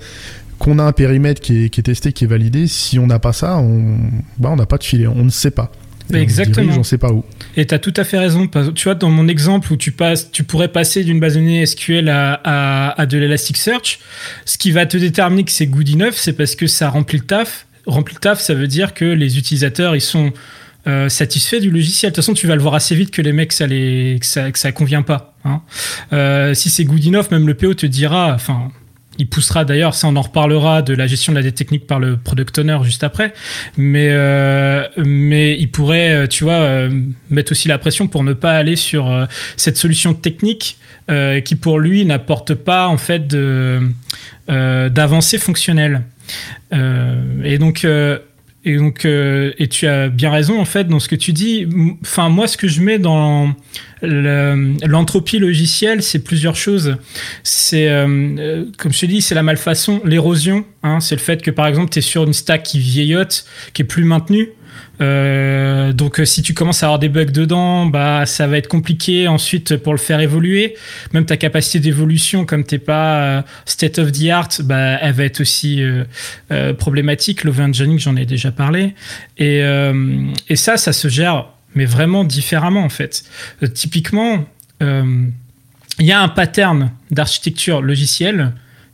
qu'on 0.58 0.78
a 0.78 0.82
un 0.82 0.92
périmètre 0.92 1.40
qui 1.40 1.64
est, 1.64 1.82
testé, 1.82 2.12
qui 2.12 2.24
est 2.24 2.28
validé. 2.28 2.66
Si 2.66 2.98
on 2.98 3.06
n'a 3.06 3.18
pas 3.18 3.32
ça, 3.32 3.58
on 3.58 3.98
bah, 4.38 4.50
on 4.52 4.56
n'a 4.56 4.66
pas 4.66 4.78
de 4.78 4.84
filet, 4.84 5.06
on 5.06 5.24
ne 5.24 5.30
sait 5.30 5.50
pas. 5.50 5.70
Exactement. 6.12 6.74
On 6.74 6.78
ne 6.78 6.82
sait 6.82 6.98
pas 6.98 7.12
où. 7.12 7.24
Et 7.56 7.66
tu 7.66 7.74
as 7.74 7.78
tout 7.78 7.94
à 7.96 8.04
fait 8.04 8.18
raison. 8.18 8.48
Tu 8.74 8.84
vois, 8.84 8.94
dans 8.94 9.10
mon 9.10 9.26
exemple 9.28 9.72
où 9.72 9.76
tu, 9.76 9.92
passes, 9.92 10.30
tu 10.30 10.44
pourrais 10.44 10.68
passer 10.68 11.02
d'une 11.02 11.18
base 11.18 11.34
de 11.34 11.40
données 11.40 11.64
SQL 11.64 12.08
à, 12.08 12.90
à, 12.90 13.06
de 13.06 13.16
l'Elasticsearch, 13.16 14.00
ce 14.44 14.58
qui 14.58 14.70
va 14.70 14.86
te 14.86 14.96
déterminer 14.96 15.44
que 15.44 15.50
c'est 15.50 15.66
good 15.66 15.88
enough, 15.88 16.12
c'est 16.12 16.34
parce 16.34 16.56
que 16.56 16.66
ça 16.66 16.90
remplit 16.90 17.18
le 17.18 17.24
taf. 17.24 17.66
Remplit 17.86 18.14
le 18.14 18.20
taf, 18.20 18.40
ça 18.40 18.54
veut 18.54 18.66
dire 18.66 18.94
que 18.94 19.04
les 19.04 19.38
utilisateurs, 19.38 19.96
ils 19.96 20.00
sont 20.00 20.32
euh, 20.86 21.08
satisfaits 21.08 21.60
du 21.60 21.70
logiciel. 21.70 22.12
De 22.12 22.14
toute 22.14 22.24
façon, 22.24 22.34
tu 22.34 22.46
vas 22.46 22.56
le 22.56 22.62
voir 22.62 22.74
assez 22.74 22.94
vite 22.94 23.10
que 23.10 23.22
les 23.22 23.32
mecs, 23.32 23.52
ça 23.52 23.66
les, 23.66 24.18
que 24.20 24.26
ça, 24.26 24.50
que 24.50 24.58
ça 24.58 24.72
convient 24.72 25.02
pas. 25.02 25.34
Hein. 25.44 25.62
Euh, 26.12 26.54
si 26.54 26.68
c'est 26.68 26.84
good 26.84 27.06
enough, 27.06 27.30
même 27.30 27.46
le 27.46 27.54
PO 27.54 27.74
te 27.74 27.86
dira, 27.86 28.32
enfin, 28.34 28.70
il 29.18 29.28
poussera 29.28 29.64
d'ailleurs, 29.64 29.94
ça 29.94 30.08
on 30.08 30.16
en 30.16 30.22
reparlera 30.22 30.82
de 30.82 30.94
la 30.94 31.06
gestion 31.06 31.32
de 31.32 31.38
la 31.38 31.42
dette 31.42 31.54
technique 31.54 31.86
par 31.86 31.98
le 31.98 32.16
product 32.16 32.58
owner 32.58 32.78
juste 32.82 33.04
après, 33.04 33.32
mais 33.76 34.08
euh, 34.10 34.86
mais 34.96 35.58
il 35.58 35.70
pourrait, 35.70 36.14
euh, 36.14 36.26
tu 36.26 36.44
vois, 36.44 36.54
euh, 36.54 36.90
mettre 37.30 37.52
aussi 37.52 37.68
la 37.68 37.78
pression 37.78 38.08
pour 38.08 38.24
ne 38.24 38.32
pas 38.32 38.52
aller 38.52 38.76
sur 38.76 39.26
cette 39.56 39.76
solution 39.76 40.14
technique 40.14 40.78
qui 41.44 41.56
pour 41.56 41.78
lui 41.78 42.06
n'apporte 42.06 42.54
pas 42.54 42.88
en 42.88 42.96
fait 42.96 43.28
d'avancée 44.48 45.38
fonctionnelle. 45.38 46.02
et 46.72 47.58
donc 47.58 47.86
et 48.64 48.76
donc, 48.76 49.04
euh, 49.04 49.52
et 49.58 49.68
tu 49.68 49.86
as 49.86 50.08
bien 50.08 50.30
raison 50.30 50.58
en 50.58 50.64
fait 50.64 50.88
dans 50.88 50.98
ce 50.98 51.08
que 51.08 51.16
tu 51.16 51.32
dis. 51.32 51.68
Enfin, 52.02 52.30
moi, 52.30 52.46
ce 52.46 52.56
que 52.56 52.66
je 52.66 52.80
mets 52.80 52.98
dans 52.98 53.54
l'entropie 54.02 55.38
logicielle, 55.38 56.02
c'est 56.02 56.24
plusieurs 56.24 56.56
choses. 56.56 56.96
C'est, 57.42 57.88
euh, 57.88 58.06
euh, 58.38 58.64
comme 58.78 58.92
je 58.92 59.00
te 59.00 59.06
dis, 59.06 59.20
c'est 59.20 59.34
la 59.34 59.42
malfaçon, 59.42 60.00
l'érosion. 60.04 60.64
Hein, 60.82 61.00
c'est 61.00 61.14
le 61.14 61.20
fait 61.20 61.42
que 61.42 61.50
par 61.50 61.66
exemple, 61.66 61.90
tu 61.90 61.98
es 61.98 62.02
sur 62.02 62.24
une 62.24 62.32
stack 62.32 62.62
qui 62.62 62.78
vieillotte, 62.78 63.44
qui 63.74 63.82
est 63.82 63.86
plus 63.86 64.04
maintenue. 64.04 64.48
Euh, 65.00 65.92
donc 65.92 66.20
euh, 66.20 66.24
si 66.24 66.42
tu 66.42 66.54
commences 66.54 66.82
à 66.82 66.86
avoir 66.86 66.98
des 66.98 67.08
bugs 67.08 67.24
dedans, 67.24 67.86
bah 67.86 68.26
ça 68.26 68.46
va 68.46 68.58
être 68.58 68.68
compliqué 68.68 69.28
ensuite 69.28 69.76
pour 69.76 69.92
le 69.92 69.98
faire 69.98 70.20
évoluer. 70.20 70.76
Même 71.12 71.26
ta 71.26 71.36
capacité 71.36 71.80
d'évolution, 71.80 72.44
comme 72.44 72.64
t'es 72.64 72.78
pas 72.78 73.18
euh, 73.18 73.42
state 73.64 73.98
of 73.98 74.12
the 74.12 74.28
art, 74.28 74.48
bah 74.64 74.98
elle 75.00 75.12
va 75.12 75.24
être 75.24 75.40
aussi 75.40 75.82
problématique. 76.78 77.44
L'overengineering, 77.44 77.98
j'en 77.98 78.16
ai 78.16 78.26
déjà 78.26 78.52
parlé. 78.52 78.94
Et 79.38 79.62
ça, 80.54 80.76
ça 80.76 80.92
se 80.92 81.08
gère, 81.08 81.46
mais 81.74 81.84
vraiment 81.84 82.24
différemment 82.24 82.84
en 82.84 82.88
fait. 82.88 83.24
typiquement, 83.72 84.44
il 84.80 86.06
y 86.06 86.12
a 86.12 86.20
un 86.20 86.28
pattern 86.28 86.90
d'architecture 87.10 87.82
logicielle 87.82 88.52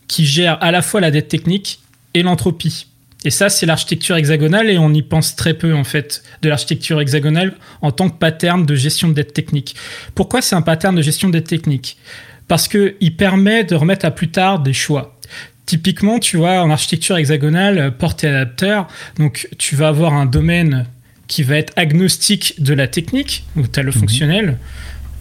qui 0.09 0.27
gère 0.27 0.63
à 0.63 0.71
la 0.71 0.83
fois 0.83 1.01
la 1.01 1.11
dette 1.11 1.29
technique 1.29 1.81
et 2.15 2.23
l'entropie. 2.23 2.87
Et 3.25 3.31
ça, 3.31 3.49
c'est 3.49 3.67
l'architecture 3.67 4.17
hexagonale 4.17 4.71
et 4.71 4.79
on 4.79 4.93
y 4.95 5.03
pense 5.03 5.37
très 5.37 5.55
peu 5.55 5.75
en 5.75 5.85
fait 5.85 6.23
de 6.43 6.49
l'architecture 6.49 7.01
hexagonale 7.01 7.55
en 7.83 7.93
tant 7.93 8.09
que 8.09 8.17
pattern 8.17 8.65
de 8.65 8.75
gestion 8.75 9.09
de 9.09 9.15
dette 9.15 9.35
technique. 9.35 9.77
Pourquoi 10.15 10.41
c'est 10.41 10.57
un 10.57 10.63
pattern 10.63 10.95
de 10.95 11.03
gestion 11.03 11.29
de 11.29 11.35
dette 11.35 11.49
technique? 11.49 11.99
Parce 12.49 12.67
qu'il 12.67 13.17
permet 13.17 13.65
de 13.65 13.75
remettre 13.75 14.07
à 14.07 14.11
plus 14.11 14.31
tard 14.31 14.61
des 14.61 14.73
choix. 14.73 15.17
Typiquement, 15.67 16.19
tu 16.19 16.37
vois, 16.37 16.63
en 16.63 16.71
architecture 16.71 17.17
hexagonale, 17.17 17.95
porte 17.97 18.25
et 18.25 18.29
adapteur, 18.29 18.89
donc 19.19 19.49
tu 19.59 19.77
vas 19.77 19.89
avoir 19.89 20.15
un 20.15 20.27
domaine 20.27 20.87
qui 21.29 21.45
va 21.45 21.57
être 21.57 21.73
agnostique 21.77 22.55
de 22.59 22.75
la 22.75 22.89
technique, 22.89 23.45
donc 23.55 23.71
tu 23.71 23.79
as 23.79 23.85
le 23.85 23.93
mhm. 23.93 23.99
fonctionnel. 23.99 24.59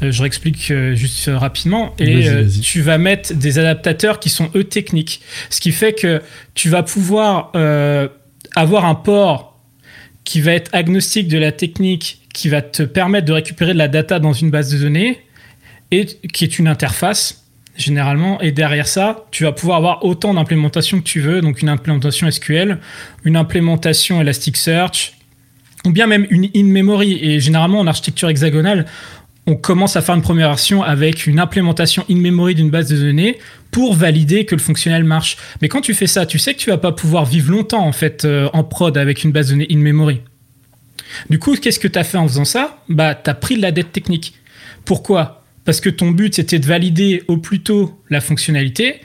Euh, 0.01 0.11
je 0.11 0.21
réexplique 0.21 0.71
euh, 0.71 0.95
juste 0.95 1.27
euh, 1.27 1.37
rapidement. 1.37 1.93
Et 1.99 2.25
tu 2.61 2.81
vas 2.81 2.97
mettre 2.97 3.33
des 3.33 3.59
adaptateurs 3.59 4.19
qui 4.19 4.29
sont 4.29 4.49
eux 4.55 4.63
techniques. 4.63 5.21
Ce 5.49 5.59
qui 5.59 5.71
fait 5.71 5.93
que 5.93 6.21
tu 6.53 6.69
vas 6.69 6.83
pouvoir 6.83 7.51
avoir 8.55 8.85
un 8.85 8.95
port 8.95 9.59
qui 10.23 10.41
va 10.41 10.53
être 10.53 10.69
agnostique 10.73 11.27
de 11.27 11.37
la 11.37 11.51
technique, 11.51 12.21
qui 12.33 12.49
va 12.49 12.61
te 12.61 12.83
permettre 12.83 13.25
de 13.25 13.33
récupérer 13.33 13.73
de 13.73 13.77
la 13.77 13.87
data 13.87 14.19
dans 14.19 14.33
une 14.33 14.51
base 14.51 14.71
de 14.71 14.77
données, 14.77 15.19
et 15.91 16.05
qui 16.05 16.43
est 16.43 16.59
une 16.59 16.67
interface 16.67 17.45
généralement. 17.75 18.39
Et 18.41 18.51
derrière 18.51 18.87
ça, 18.87 19.25
tu 19.31 19.43
vas 19.43 19.53
pouvoir 19.53 19.77
avoir 19.77 20.05
autant 20.05 20.33
d'implémentations 20.33 20.99
que 20.99 21.05
tu 21.05 21.21
veux, 21.21 21.41
donc 21.41 21.61
une 21.61 21.69
implémentation 21.69 22.29
SQL, 22.29 22.77
une 23.23 23.37
implémentation 23.37 24.21
Elasticsearch, 24.21 25.13
ou 25.85 25.91
bien 25.91 26.05
même 26.05 26.27
une 26.29 26.49
in-memory. 26.55 27.19
Et 27.21 27.39
généralement, 27.39 27.79
en 27.79 27.87
architecture 27.87 28.29
hexagonale, 28.29 28.85
on 29.49 29.55
commence 29.55 29.95
à 29.95 30.01
faire 30.01 30.13
une 30.13 30.21
première 30.21 30.49
version 30.49 30.83
avec 30.83 31.25
une 31.25 31.39
implémentation 31.39 32.05
in-memory 32.07 32.53
d'une 32.53 32.69
base 32.69 32.89
de 32.89 32.97
données 32.97 33.39
pour 33.71 33.95
valider 33.95 34.45
que 34.45 34.53
le 34.53 34.61
fonctionnel 34.61 35.03
marche. 35.03 35.37
Mais 35.61 35.67
quand 35.67 35.81
tu 35.81 35.95
fais 35.95 36.05
ça, 36.05 36.27
tu 36.27 36.37
sais 36.37 36.53
que 36.53 36.59
tu 36.59 36.69
vas 36.69 36.77
pas 36.77 36.91
pouvoir 36.91 37.25
vivre 37.25 37.51
longtemps 37.51 37.85
en 37.85 37.91
fait 37.91 38.25
euh, 38.25 38.47
en 38.53 38.63
prod 38.63 38.95
avec 38.95 39.23
une 39.23 39.31
base 39.31 39.47
de 39.47 39.53
données 39.53 39.67
in-memory. 39.71 40.21
Du 41.31 41.39
coup, 41.39 41.55
qu'est-ce 41.55 41.79
que 41.79 41.87
tu 41.87 41.97
as 41.97 42.03
fait 42.03 42.19
en 42.19 42.27
faisant 42.27 42.45
ça? 42.45 42.83
Bah, 42.89 43.15
tu 43.15 43.27
as 43.27 43.33
pris 43.33 43.57
de 43.57 43.63
la 43.63 43.71
dette 43.71 43.91
technique. 43.91 44.35
Pourquoi? 44.85 45.43
Parce 45.65 45.81
que 45.81 45.89
ton 45.89 46.11
but 46.11 46.35
c'était 46.35 46.59
de 46.59 46.67
valider 46.67 47.23
au 47.27 47.37
plus 47.37 47.61
tôt 47.61 47.99
la 48.09 48.21
fonctionnalité 48.21 49.01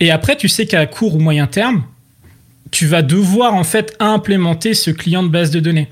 et 0.00 0.10
après 0.10 0.36
tu 0.36 0.48
sais 0.48 0.66
qu'à 0.66 0.84
court 0.86 1.16
ou 1.16 1.20
moyen 1.20 1.46
terme, 1.46 1.84
tu 2.70 2.86
vas 2.86 3.00
devoir 3.00 3.54
en 3.54 3.64
fait 3.64 3.96
implémenter 3.98 4.74
ce 4.74 4.90
client 4.90 5.22
de 5.22 5.28
base 5.28 5.50
de 5.50 5.60
données. 5.60 5.88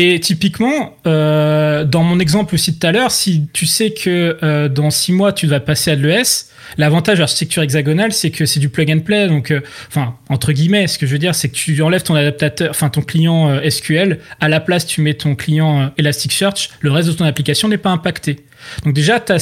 Et 0.00 0.20
typiquement, 0.20 0.96
euh, 1.08 1.84
dans 1.84 2.04
mon 2.04 2.20
exemple 2.20 2.54
aussi 2.54 2.70
de 2.70 2.78
tout 2.78 2.86
à 2.86 2.92
l'heure, 2.92 3.10
si 3.10 3.48
tu 3.52 3.66
sais 3.66 3.90
que 3.90 4.38
euh, 4.44 4.68
dans 4.68 4.90
six 4.90 5.12
mois 5.12 5.32
tu 5.32 5.48
vas 5.48 5.58
passer 5.58 5.90
à 5.90 5.96
de 5.96 6.06
l'ES, 6.06 6.46
l'avantage 6.76 7.16
de 7.16 7.22
l'architecture 7.22 7.64
hexagonale, 7.64 8.12
c'est 8.12 8.30
que 8.30 8.46
c'est 8.46 8.60
du 8.60 8.68
plug 8.68 8.92
and 8.92 9.00
play. 9.00 9.26
Donc, 9.26 9.50
euh, 9.50 9.60
enfin, 9.88 10.14
entre 10.28 10.52
guillemets, 10.52 10.86
ce 10.86 10.98
que 10.98 11.06
je 11.06 11.10
veux 11.10 11.18
dire, 11.18 11.34
c'est 11.34 11.48
que 11.48 11.54
tu 11.54 11.82
enlèves 11.82 12.04
ton 12.04 12.14
adaptateur, 12.14 12.70
enfin 12.70 12.90
ton 12.90 13.00
client 13.00 13.60
SQL, 13.68 14.20
à 14.40 14.48
la 14.48 14.60
place 14.60 14.86
tu 14.86 15.00
mets 15.00 15.14
ton 15.14 15.34
client 15.34 15.90
Elasticsearch, 15.98 16.70
le 16.80 16.92
reste 16.92 17.08
de 17.08 17.14
ton 17.14 17.24
application 17.24 17.66
n'est 17.66 17.76
pas 17.76 17.90
impacté. 17.90 18.36
Donc 18.84 18.94
déjà, 18.94 19.18
tu 19.18 19.32
as 19.32 19.38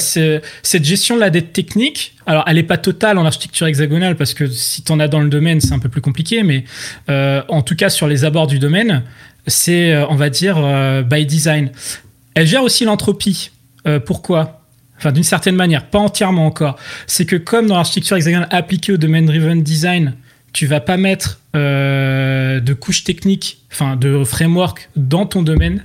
cette 0.63 0.85
gestion 0.85 1.15
de 1.15 1.19
la 1.19 1.29
dette 1.29 1.53
technique. 1.53 2.13
Alors, 2.25 2.45
elle 2.47 2.55
n'est 2.55 2.63
pas 2.63 2.77
totale 2.77 3.19
en 3.19 3.25
architecture 3.25 3.67
hexagonale 3.67 4.15
parce 4.15 4.33
que 4.33 4.47
si 4.47 4.83
tu 4.83 4.91
en 4.91 4.99
as 4.99 5.07
dans 5.07 5.19
le 5.19 5.29
domaine, 5.29 5.61
c'est 5.61 5.73
un 5.73 5.79
peu 5.79 5.89
plus 5.89 6.01
compliqué, 6.01 6.41
mais 6.41 6.63
en 7.07 7.61
tout 7.61 7.75
cas 7.75 7.89
sur 7.89 8.07
les 8.07 8.25
abords 8.25 8.47
du 8.47 8.57
domaine, 8.57 9.03
c'est, 9.47 9.93
euh, 9.93 10.05
on 10.09 10.15
va 10.15 10.29
dire, 10.29 10.57
euh, 10.57 11.01
by 11.01 11.25
design. 11.25 11.71
Elle 12.35 12.45
gère 12.45 12.63
aussi 12.63 12.85
l'entropie. 12.85 13.51
Euh, 13.87 13.99
pourquoi? 13.99 14.61
Enfin, 14.97 15.11
d'une 15.11 15.23
certaine 15.23 15.55
manière, 15.55 15.85
pas 15.85 15.99
entièrement 15.99 16.45
encore. 16.45 16.77
C'est 17.07 17.25
que 17.25 17.35
comme 17.35 17.67
dans 17.67 17.75
l'architecture 17.75 18.17
hexagonale 18.17 18.47
appliquée 18.51 18.93
au 18.93 18.97
domaine 18.97 19.25
driven 19.25 19.63
design, 19.63 20.13
tu 20.53 20.65
vas 20.65 20.79
pas 20.79 20.97
mettre 20.97 21.39
de 21.53 22.73
couches 22.73 23.03
techniques, 23.03 23.63
enfin 23.71 23.95
de 23.95 24.23
framework 24.23 24.89
dans 24.95 25.25
ton 25.25 25.41
domaine, 25.41 25.83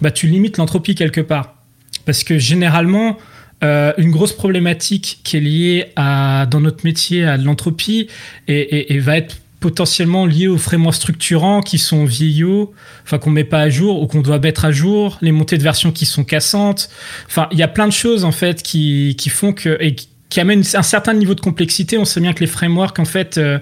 bah 0.00 0.12
tu 0.12 0.28
limites 0.28 0.58
l'entropie 0.58 0.94
quelque 0.94 1.20
part. 1.20 1.56
Parce 2.04 2.24
que 2.24 2.38
généralement, 2.38 3.16
une 3.62 4.10
grosse 4.10 4.32
problématique 4.32 5.20
qui 5.22 5.36
est 5.36 5.40
liée 5.40 5.86
à, 5.94 6.46
dans 6.50 6.60
notre 6.60 6.84
métier 6.84 7.24
à 7.24 7.36
l'entropie 7.36 8.08
et, 8.48 8.98
va 8.98 9.18
être 9.18 9.36
potentiellement 9.60 10.26
liés 10.26 10.48
aux 10.48 10.58
frameworks 10.58 10.96
structurants 10.96 11.62
qui 11.62 11.78
sont 11.78 12.04
vieillots, 12.04 12.72
enfin 13.04 13.18
qu'on 13.18 13.30
met 13.30 13.44
pas 13.44 13.60
à 13.60 13.68
jour 13.68 14.00
ou 14.00 14.06
qu'on 14.06 14.20
doit 14.20 14.38
mettre 14.38 14.64
à 14.64 14.70
jour, 14.70 15.18
les 15.20 15.32
montées 15.32 15.58
de 15.58 15.62
version 15.62 15.90
qui 15.90 16.06
sont 16.06 16.24
cassantes. 16.24 16.88
Enfin, 17.26 17.48
il 17.50 17.58
y 17.58 17.62
a 17.62 17.68
plein 17.68 17.86
de 17.86 17.92
choses 17.92 18.24
en 18.24 18.32
fait 18.32 18.62
qui, 18.62 19.16
qui 19.18 19.30
font 19.30 19.52
que 19.52 19.76
et 19.80 19.96
qui 20.28 20.40
amènent 20.40 20.62
un 20.74 20.82
certain 20.82 21.14
niveau 21.14 21.34
de 21.34 21.40
complexité. 21.40 21.96
On 21.96 22.04
sait 22.04 22.20
bien 22.20 22.32
que 22.32 22.40
les 22.40 22.46
frameworks 22.46 22.98
en 22.98 23.04
fait 23.04 23.38
euh, 23.38 23.58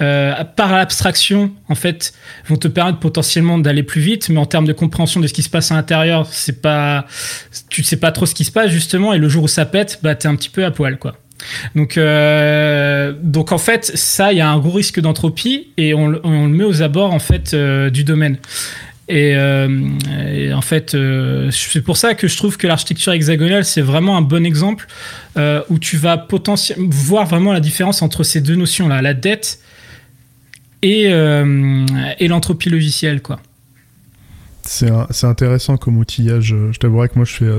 euh, 0.00 0.44
par 0.56 0.72
l'abstraction 0.72 1.52
en 1.68 1.74
fait 1.74 2.12
vont 2.46 2.56
te 2.56 2.68
permettre 2.68 2.98
potentiellement 2.98 3.58
d'aller 3.58 3.82
plus 3.82 4.00
vite, 4.00 4.28
mais 4.28 4.38
en 4.38 4.46
termes 4.46 4.66
de 4.66 4.72
compréhension 4.72 5.20
de 5.20 5.26
ce 5.26 5.32
qui 5.32 5.42
se 5.42 5.50
passe 5.50 5.72
à 5.72 5.74
l'intérieur, 5.74 6.26
c'est 6.30 6.60
pas 6.60 7.06
tu 7.68 7.82
sais 7.82 7.96
pas 7.96 8.12
trop 8.12 8.26
ce 8.26 8.34
qui 8.34 8.44
se 8.44 8.52
passe 8.52 8.70
justement 8.70 9.12
et 9.12 9.18
le 9.18 9.28
jour 9.28 9.44
où 9.44 9.48
ça 9.48 9.64
pète, 9.64 10.00
bah 10.02 10.14
t'es 10.14 10.28
un 10.28 10.36
petit 10.36 10.50
peu 10.50 10.64
à 10.64 10.70
poil 10.70 10.98
quoi. 10.98 11.16
Donc, 11.74 11.96
euh, 11.96 13.12
donc 13.22 13.52
en 13.52 13.58
fait, 13.58 13.92
ça, 13.94 14.32
il 14.32 14.38
y 14.38 14.40
a 14.40 14.48
un 14.48 14.58
gros 14.58 14.70
risque 14.70 15.00
d'entropie 15.00 15.68
et 15.76 15.94
on, 15.94 16.08
le 16.08 16.48
met 16.48 16.64
aux 16.64 16.82
abords 16.82 17.12
en 17.12 17.18
fait 17.18 17.54
euh, 17.54 17.90
du 17.90 18.04
domaine. 18.04 18.38
Et, 19.08 19.34
euh, 19.36 20.54
en 20.54 20.60
fait, 20.62 20.96
c'est 21.50 21.82
pour 21.82 21.96
ça 21.96 22.14
que 22.14 22.28
je 22.28 22.36
trouve 22.36 22.56
que 22.56 22.66
l'architecture 22.66 23.12
hexagonale, 23.12 23.64
c'est 23.64 23.82
vraiment 23.82 24.16
un 24.16 24.22
bon 24.22 24.46
exemple 24.46 24.86
où 25.36 25.78
tu 25.78 25.96
vas 25.96 26.16
potentiellement 26.16 26.88
voir 26.90 27.26
vraiment 27.26 27.52
la 27.52 27.60
différence 27.60 28.00
entre 28.02 28.22
ces 28.22 28.40
deux 28.40 28.54
notions-là, 28.54 29.02
la 29.02 29.14
dette 29.14 29.58
et, 30.82 31.04
et 31.06 32.28
l'entropie 32.28 32.70
logicielle, 32.70 33.20
quoi. 33.20 33.40
C'est 34.64 35.24
intéressant 35.24 35.76
comme 35.76 35.98
outillage. 35.98 36.54
Je 36.70 36.78
t'avouerai 36.78 37.08
que 37.08 37.14
moi, 37.16 37.24
je 37.24 37.32
fais 37.32 37.50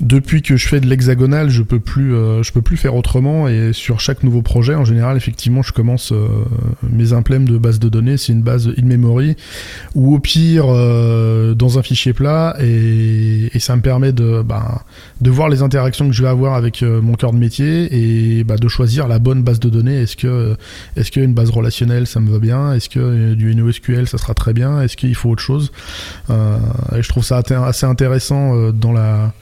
depuis 0.00 0.42
que 0.42 0.58
je 0.58 0.68
fais 0.68 0.80
de 0.80 0.86
l'hexagonal, 0.86 1.48
je 1.48 1.62
peux 1.62 1.80
plus, 1.80 2.14
euh, 2.14 2.42
je 2.42 2.52
peux 2.52 2.60
plus 2.60 2.76
faire 2.76 2.94
autrement. 2.94 3.48
Et 3.48 3.72
sur 3.72 3.98
chaque 3.98 4.22
nouveau 4.22 4.42
projet, 4.42 4.74
en 4.74 4.84
général, 4.84 5.16
effectivement, 5.16 5.62
je 5.62 5.72
commence 5.72 6.12
euh, 6.12 6.28
mes 6.82 7.14
implèmes 7.14 7.48
de 7.48 7.56
base 7.56 7.78
de 7.78 7.88
données. 7.88 8.18
C'est 8.18 8.32
une 8.32 8.42
base 8.42 8.68
in 8.78 8.84
memory 8.84 9.36
ou 9.94 10.14
au 10.14 10.18
pire 10.18 10.66
euh, 10.68 11.54
dans 11.54 11.78
un 11.78 11.82
fichier 11.82 12.12
plat. 12.12 12.56
Et, 12.60 13.48
et, 13.54 13.58
ça 13.58 13.74
me 13.74 13.80
permet 13.80 14.12
de, 14.12 14.42
bah, 14.42 14.84
de 15.22 15.30
voir 15.30 15.48
les 15.48 15.62
interactions 15.62 16.06
que 16.06 16.14
je 16.14 16.22
vais 16.22 16.28
avoir 16.28 16.54
avec 16.54 16.82
mon 16.82 17.14
cœur 17.14 17.32
de 17.32 17.38
métier 17.38 17.88
et 17.90 18.44
bah, 18.44 18.56
de 18.56 18.68
choisir 18.68 19.08
la 19.08 19.18
bonne 19.18 19.42
base 19.42 19.60
de 19.60 19.70
données. 19.70 20.02
Est-ce 20.02 20.16
que, 20.16 20.56
est-ce 20.96 21.10
qu'une 21.10 21.32
base 21.32 21.48
relationnelle, 21.48 22.06
ça 22.06 22.20
me 22.20 22.30
va 22.30 22.38
bien? 22.38 22.74
Est-ce 22.74 22.90
que 22.90 23.32
du 23.34 23.54
NoSQL, 23.54 24.06
ça 24.06 24.18
sera 24.18 24.34
très 24.34 24.52
bien? 24.52 24.82
Est-ce 24.82 24.96
qu'il 24.96 25.14
faut 25.14 25.30
autre 25.30 25.42
chose? 25.42 25.72
Et 26.28 27.02
je 27.02 27.08
trouve 27.08 27.24
ça 27.24 27.38
assez 27.38 27.86
intéressant 27.86 28.70
dans 28.72 28.92
la 28.92 29.32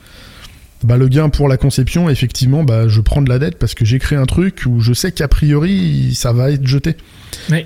bah, 0.84 0.96
le 0.96 1.08
gain 1.08 1.28
pour 1.30 1.48
la 1.48 1.56
conception, 1.56 2.08
effectivement, 2.08 2.62
bah, 2.62 2.88
je 2.88 3.00
prends 3.00 3.22
de 3.22 3.28
la 3.28 3.38
dette 3.38 3.58
parce 3.58 3.74
que 3.74 3.84
j'ai 3.84 3.98
créé 3.98 4.18
un 4.18 4.26
truc 4.26 4.62
où 4.66 4.80
je 4.80 4.92
sais 4.92 5.12
qu'a 5.12 5.28
priori 5.28 6.14
ça 6.14 6.32
va 6.32 6.50
être 6.50 6.66
jeté. 6.66 6.96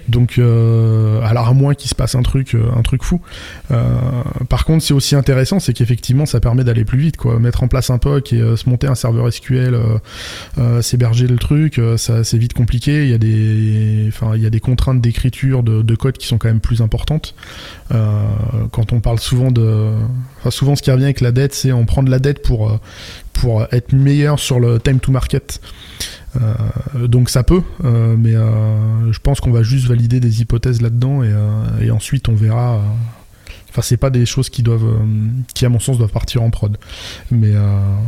Donc, 0.09 0.39
euh, 0.39 1.21
alors 1.23 1.49
à 1.49 1.53
moins 1.53 1.75
qu'il 1.75 1.89
se 1.89 1.95
passe 1.95 2.15
un 2.15 2.23
truc, 2.23 2.55
euh, 2.55 2.65
un 2.77 2.83
truc 2.83 3.03
fou. 3.03 3.21
Euh, 3.71 3.97
par 4.49 4.65
contre, 4.65 4.85
c'est 4.85 4.95
aussi 4.95 5.15
intéressant, 5.15 5.61
c'est 5.61 5.73
qu'effectivement, 5.73 6.27
ça 6.27 6.41
permet 6.41 6.65
d'aller 6.65 6.85
plus 6.85 6.99
vite, 6.99 7.17
quoi. 7.17 7.39
Mettre 7.39 7.63
en 7.63 7.69
place 7.69 7.91
un 7.91 7.99
POC 7.99 8.33
et 8.33 8.57
se 8.57 8.69
monter 8.69 8.87
un 8.87 8.95
serveur 8.95 9.33
SQL, 9.33 9.77
s'héberger 10.81 11.27
le 11.27 11.37
truc, 11.37 11.81
ça 11.97 12.25
c'est 12.25 12.39
vite 12.39 12.53
compliqué. 12.53 13.05
Il 13.05 13.11
y 13.11 13.15
a 13.15 13.19
des, 13.19 14.07
enfin, 14.09 14.33
il 14.35 14.43
y 14.43 14.47
a 14.47 14.51
des 14.51 14.61
contraintes 14.61 15.01
d'écriture 15.01 15.63
de, 15.63 15.83
de, 15.83 15.95
code 15.95 16.19
qui 16.19 16.27
sont 16.27 16.39
quand 16.39 16.49
même 16.49 16.61
plus 16.61 16.81
importantes. 16.81 17.35
quand 17.91 18.93
on 18.93 19.01
parle 19.01 19.19
souvent 19.19 19.51
de, 19.51 19.93
enfin, 20.41 20.51
souvent 20.51 20.77
ce 20.77 20.83
qui 20.83 20.91
revient 20.91 21.05
avec 21.05 21.21
la 21.21 21.33
dette, 21.33 21.55
c'est 21.55 21.73
on 21.73 21.85
prend 21.85 22.03
de 22.03 22.11
la 22.11 22.19
dette 22.19 22.43
pour 22.43 22.79
pour 23.33 23.67
être 23.73 23.93
meilleur 23.93 24.39
sur 24.39 24.61
le 24.61 24.81
time 24.81 25.01
to 25.01 25.13
market. 25.13 25.61
Euh, 26.37 27.07
donc 27.07 27.31
ça 27.31 27.43
peut, 27.43 27.63
euh, 27.85 28.15
mais 28.19 28.35
euh, 28.35 29.13
je 29.13 29.19
pense 29.19 29.41
qu'on 29.41 29.51
va 29.51 29.63
juste 29.63 29.87
valider 29.87 30.21
des 30.21 30.43
hypothèses 30.43 30.83
là-dedans 30.83 31.23
et, 31.81 31.91
ensuite 31.91 32.29
on 32.29 32.35
verra. 32.35 32.81
Enfin, 33.71 33.83
c'est 33.83 33.97
pas 33.97 34.11
des 34.11 34.25
choses 34.25 34.49
qui 34.49 34.63
doivent, 34.63 34.99
qui 35.55 35.67
à 35.67 35.69
mon 35.69 35.79
sens 35.79 35.99
doivent 35.99 36.13
partir 36.13 36.43
en 36.43 36.51
prod. 36.51 36.77
Mais 37.31 37.53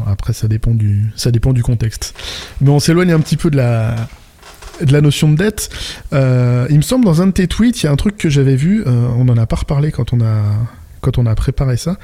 après, 0.07 0.33
ça 0.33 0.49
dépend 0.49 0.75
du, 0.75 1.13
ça 1.17 1.31
dépend 1.31 1.53
du 1.53 1.63
contexte. 1.63 2.15
Mais 2.61 2.71
on 2.71 2.81
s'éloigne 2.81 3.13
un 3.13 3.21
petit 3.21 3.37
peu 3.37 3.51
de 3.51 3.57
la, 3.57 3.95
de 4.83 4.93
la 4.93 5.01
notion 5.01 5.31
de 5.31 5.37
dette. 5.37 5.71
il 6.13 6.77
me 6.77 6.83
semble 6.83 7.05
dans 7.05 7.21
un 7.21 7.27
de 7.27 7.33
tes 7.33 7.47
tweets, 7.47 7.83
il 7.83 7.87
y 7.87 7.89
a 7.89 7.93
un 7.93 7.97
truc 7.97 8.17
que 8.17 8.31
j'avais 8.31 8.57
vu. 8.57 8.85
on 8.87 9.29
en 9.29 9.37
a 9.37 9.47
pas 9.47 9.57
reparlé 9.57 9.93
quand 9.93 10.13
on 10.13 10.21
a, 10.23 10.43
quand 11.03 11.19
on 11.19 11.27
a 11.27 11.35
préparé 11.35 11.77
ça 11.77 11.99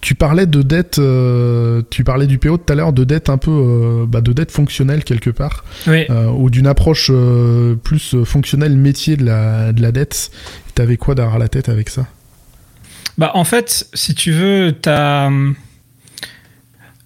tu 0.00 0.14
parlais 0.14 0.46
de 0.46 0.62
dette, 0.62 0.98
euh, 0.98 1.82
tu 1.90 2.04
parlais 2.04 2.26
du 2.26 2.38
PO 2.38 2.58
tout 2.58 2.72
à 2.72 2.76
l'heure, 2.76 2.92
de 2.92 3.04
dette 3.04 3.28
un 3.28 3.38
peu, 3.38 3.50
euh, 3.50 4.06
bah, 4.06 4.20
de 4.20 4.32
dette 4.32 4.50
fonctionnelle 4.50 5.04
quelque 5.04 5.30
part, 5.30 5.64
euh, 5.88 6.26
ou 6.28 6.50
d'une 6.50 6.66
approche 6.66 7.10
plus 7.82 8.16
fonctionnelle 8.24 8.76
métier 8.76 9.16
de 9.16 9.24
la, 9.24 9.72
de 9.72 9.82
la 9.82 9.92
dette. 9.92 10.30
T'avais 10.74 10.96
quoi 10.96 11.14
derrière 11.14 11.38
la 11.38 11.48
tête 11.48 11.68
avec 11.68 11.88
ça? 11.88 12.06
Bah 13.16 13.30
en 13.34 13.44
fait, 13.44 13.88
si 13.94 14.14
tu 14.14 14.32
veux, 14.32 14.74
t'as, 14.80 15.30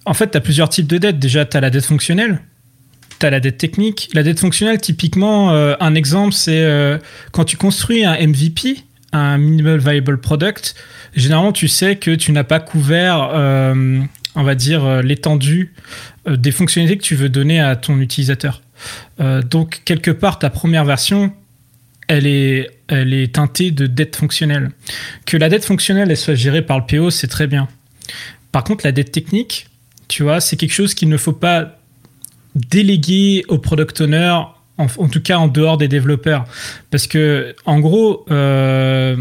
en 0.05 0.13
fait, 0.13 0.27
t'as 0.27 0.39
plusieurs 0.39 0.69
types 0.69 0.87
de 0.87 0.97
dettes. 0.97 1.19
Déjà, 1.19 1.45
t'as 1.45 1.61
la 1.61 1.69
dette 1.69 1.85
fonctionnelle. 1.85 2.41
tu 3.19 3.25
as 3.25 3.29
la 3.29 3.39
dette 3.39 3.57
technique. 3.57 4.09
La 4.13 4.23
dette 4.23 4.39
fonctionnelle, 4.39 4.81
typiquement, 4.81 5.51
un 5.51 5.95
exemple, 5.95 6.33
c'est 6.33 6.99
quand 7.31 7.45
tu 7.45 7.57
construis 7.57 8.03
un 8.03 8.15
MVP, 8.15 8.83
un 9.11 9.37
Minimal 9.37 9.79
Viable 9.79 10.19
Product, 10.19 10.75
généralement, 11.15 11.51
tu 11.51 11.67
sais 11.67 11.95
que 11.95 12.11
tu 12.11 12.31
n'as 12.31 12.43
pas 12.43 12.59
couvert, 12.59 13.31
on 14.35 14.43
va 14.43 14.55
dire, 14.55 15.01
l'étendue 15.01 15.73
des 16.27 16.51
fonctionnalités 16.51 16.97
que 16.97 17.03
tu 17.03 17.15
veux 17.15 17.29
donner 17.29 17.59
à 17.59 17.75
ton 17.75 17.99
utilisateur. 17.99 18.61
donc, 19.49 19.81
quelque 19.85 20.11
part, 20.11 20.37
ta 20.37 20.49
première 20.49 20.85
version, 20.85 21.33
elle 22.07 22.25
est, 22.25 22.71
elle 22.87 23.13
est 23.13 23.35
teintée 23.35 23.71
de 23.71 23.87
dette 23.87 24.15
fonctionnelle. 24.15 24.71
Que 25.25 25.37
la 25.37 25.47
dette 25.47 25.63
fonctionnelle 25.63 26.09
elle 26.09 26.17
soit 26.17 26.35
gérée 26.35 26.63
par 26.63 26.79
le 26.79 26.85
PO, 26.85 27.11
c'est 27.11 27.27
très 27.27 27.47
bien. 27.47 27.67
Par 28.51 28.63
contre, 28.63 28.85
la 28.85 28.91
dette 28.91 29.11
technique, 29.11 29.67
tu 30.07 30.23
vois, 30.23 30.41
c'est 30.41 30.57
quelque 30.57 30.73
chose 30.73 30.95
qu'il 30.95 31.07
ne 31.09 31.17
faut 31.17 31.33
pas 31.33 31.77
déléguer 32.55 33.45
au 33.47 33.59
product 33.59 34.01
owner, 34.01 34.41
en, 34.79 35.07
tout 35.07 35.21
cas 35.21 35.37
en 35.37 35.47
dehors 35.47 35.77
des 35.77 35.87
développeurs. 35.87 36.45
Parce 36.89 37.05
que, 37.05 37.53
en 37.65 37.79
gros, 37.79 38.25
euh, 38.31 39.15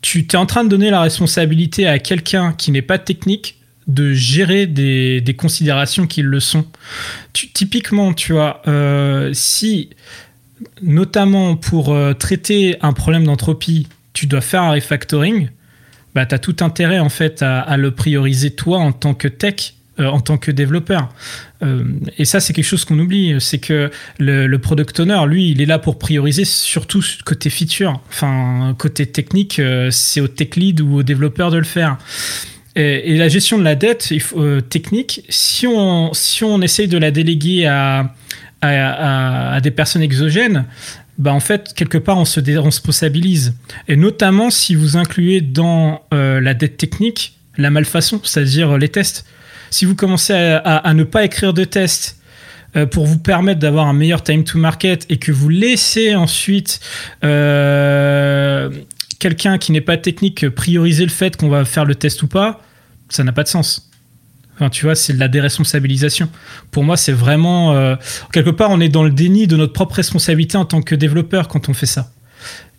tu 0.00 0.20
es 0.20 0.36
en 0.36 0.46
train 0.46 0.64
de 0.64 0.68
donner 0.68 0.90
la 0.90 1.00
responsabilité 1.00 1.86
à 1.86 1.98
quelqu'un 1.98 2.52
qui 2.52 2.70
n'est 2.70 2.82
pas 2.82 2.98
technique 2.98 3.58
de 3.86 4.14
gérer 4.14 4.66
des, 4.66 5.36
considérations 5.36 6.06
qui 6.06 6.22
le 6.22 6.40
sont. 6.40 6.64
typiquement, 7.32 8.14
tu 8.14 8.32
vois, 8.32 8.62
euh, 8.66 9.30
si 9.34 9.90
notamment 10.82 11.56
pour 11.56 11.92
euh, 11.92 12.14
traiter 12.14 12.76
un 12.80 12.92
problème 12.92 13.24
d'entropie, 13.24 13.88
tu 14.14 14.26
dois 14.26 14.40
faire 14.40 14.62
un 14.62 14.72
refactoring, 14.72 15.48
bah, 16.14 16.24
tu 16.24 16.34
as 16.34 16.38
tout 16.38 16.56
intérêt 16.60 17.00
en 17.00 17.08
fait 17.08 17.42
à, 17.42 17.76
le 17.76 17.90
prioriser 17.90 18.52
toi 18.52 18.78
en 18.78 18.92
tant 18.92 19.14
que 19.14 19.28
tech, 19.28 19.74
euh, 20.00 20.06
en 20.06 20.20
tant 20.20 20.38
que 20.38 20.50
développeur. 20.50 21.08
Euh, 21.62 21.84
et 22.18 22.24
ça, 22.24 22.40
c'est 22.40 22.52
quelque 22.52 22.64
chose 22.64 22.84
qu'on 22.84 22.98
oublie, 22.98 23.36
c'est 23.40 23.58
que 23.58 23.90
le, 24.18 24.56
product 24.56 25.00
owner, 25.00 25.20
lui, 25.26 25.50
il 25.50 25.60
est 25.60 25.66
là 25.66 25.78
pour 25.78 25.98
prioriser 25.98 26.44
surtout 26.44 27.02
côté 27.24 27.50
feature. 27.50 28.00
Enfin, 28.08 28.74
côté 28.78 29.06
technique, 29.06 29.60
c'est 29.90 30.20
au 30.20 30.28
tech 30.28 30.56
lead 30.56 30.80
ou 30.80 30.96
au 30.96 31.02
développeur 31.02 31.50
de 31.50 31.58
le 31.58 31.64
faire. 31.64 31.98
Et, 32.76 33.16
la 33.16 33.28
gestion 33.28 33.58
de 33.58 33.62
la 33.62 33.76
dette 33.76 34.12
technique, 34.68 35.22
si 35.28 35.66
on, 35.66 36.12
si 36.12 36.44
on 36.44 36.60
essaye 36.60 36.88
de 36.88 36.98
la 36.98 37.10
déléguer 37.10 37.66
à 37.66 38.14
à, 38.64 39.60
des 39.60 39.70
personnes 39.70 40.02
exogènes, 40.02 40.64
bah 41.18 41.32
en 41.32 41.40
fait, 41.40 41.72
quelque 41.74 41.98
part, 41.98 42.18
on 42.18 42.24
se 42.24 42.40
responsabilise. 42.40 43.54
Et 43.88 43.96
notamment 43.96 44.50
si 44.50 44.74
vous 44.74 44.96
incluez 44.96 45.40
dans 45.40 46.02
euh, 46.12 46.40
la 46.40 46.54
dette 46.54 46.76
technique 46.76 47.38
la 47.56 47.70
malfaçon, 47.70 48.20
c'est-à-dire 48.24 48.76
les 48.78 48.88
tests. 48.88 49.24
Si 49.70 49.84
vous 49.84 49.94
commencez 49.94 50.32
à, 50.34 50.94
ne 50.94 51.04
pas 51.04 51.24
écrire 51.24 51.52
de 51.52 51.64
tests 51.64 52.18
euh, 52.76 52.86
pour 52.86 53.06
vous 53.06 53.18
permettre 53.18 53.60
d'avoir 53.60 53.86
un 53.86 53.92
meilleur 53.92 54.22
time 54.22 54.44
to 54.44 54.58
market 54.58 55.06
et 55.08 55.18
que 55.18 55.32
vous 55.32 55.48
laissez 55.48 56.14
ensuite 56.14 56.80
euh, 57.24 58.70
quelqu'un 59.18 59.58
qui 59.58 59.72
n'est 59.72 59.80
pas 59.80 59.96
technique 59.96 60.48
prioriser 60.48 61.04
le 61.04 61.10
fait 61.10 61.36
qu'on 61.36 61.48
va 61.48 61.64
faire 61.64 61.84
le 61.84 61.94
test 61.94 62.22
ou 62.22 62.28
pas, 62.28 62.62
ça 63.08 63.24
n'a 63.24 63.32
pas 63.32 63.42
de 63.42 63.48
sens 63.48 63.90
tu 64.70 64.86
vois, 64.86 64.94
c'est 64.94 65.12
de 65.12 65.20
la 65.20 65.28
déresponsabilisation. 65.28 66.28
Pour 66.70 66.84
moi, 66.84 66.96
c'est 66.96 67.12
vraiment. 67.12 67.72
Euh, 67.72 67.96
quelque 68.32 68.50
part, 68.50 68.70
on 68.70 68.80
est 68.80 68.88
dans 68.88 69.02
le 69.02 69.10
déni 69.10 69.46
de 69.46 69.56
notre 69.56 69.72
propre 69.72 69.96
responsabilité 69.96 70.56
en 70.56 70.64
tant 70.64 70.82
que 70.82 70.94
développeur 70.94 71.48
quand 71.48 71.68
on 71.68 71.74
fait 71.74 71.86
ça. 71.86 72.12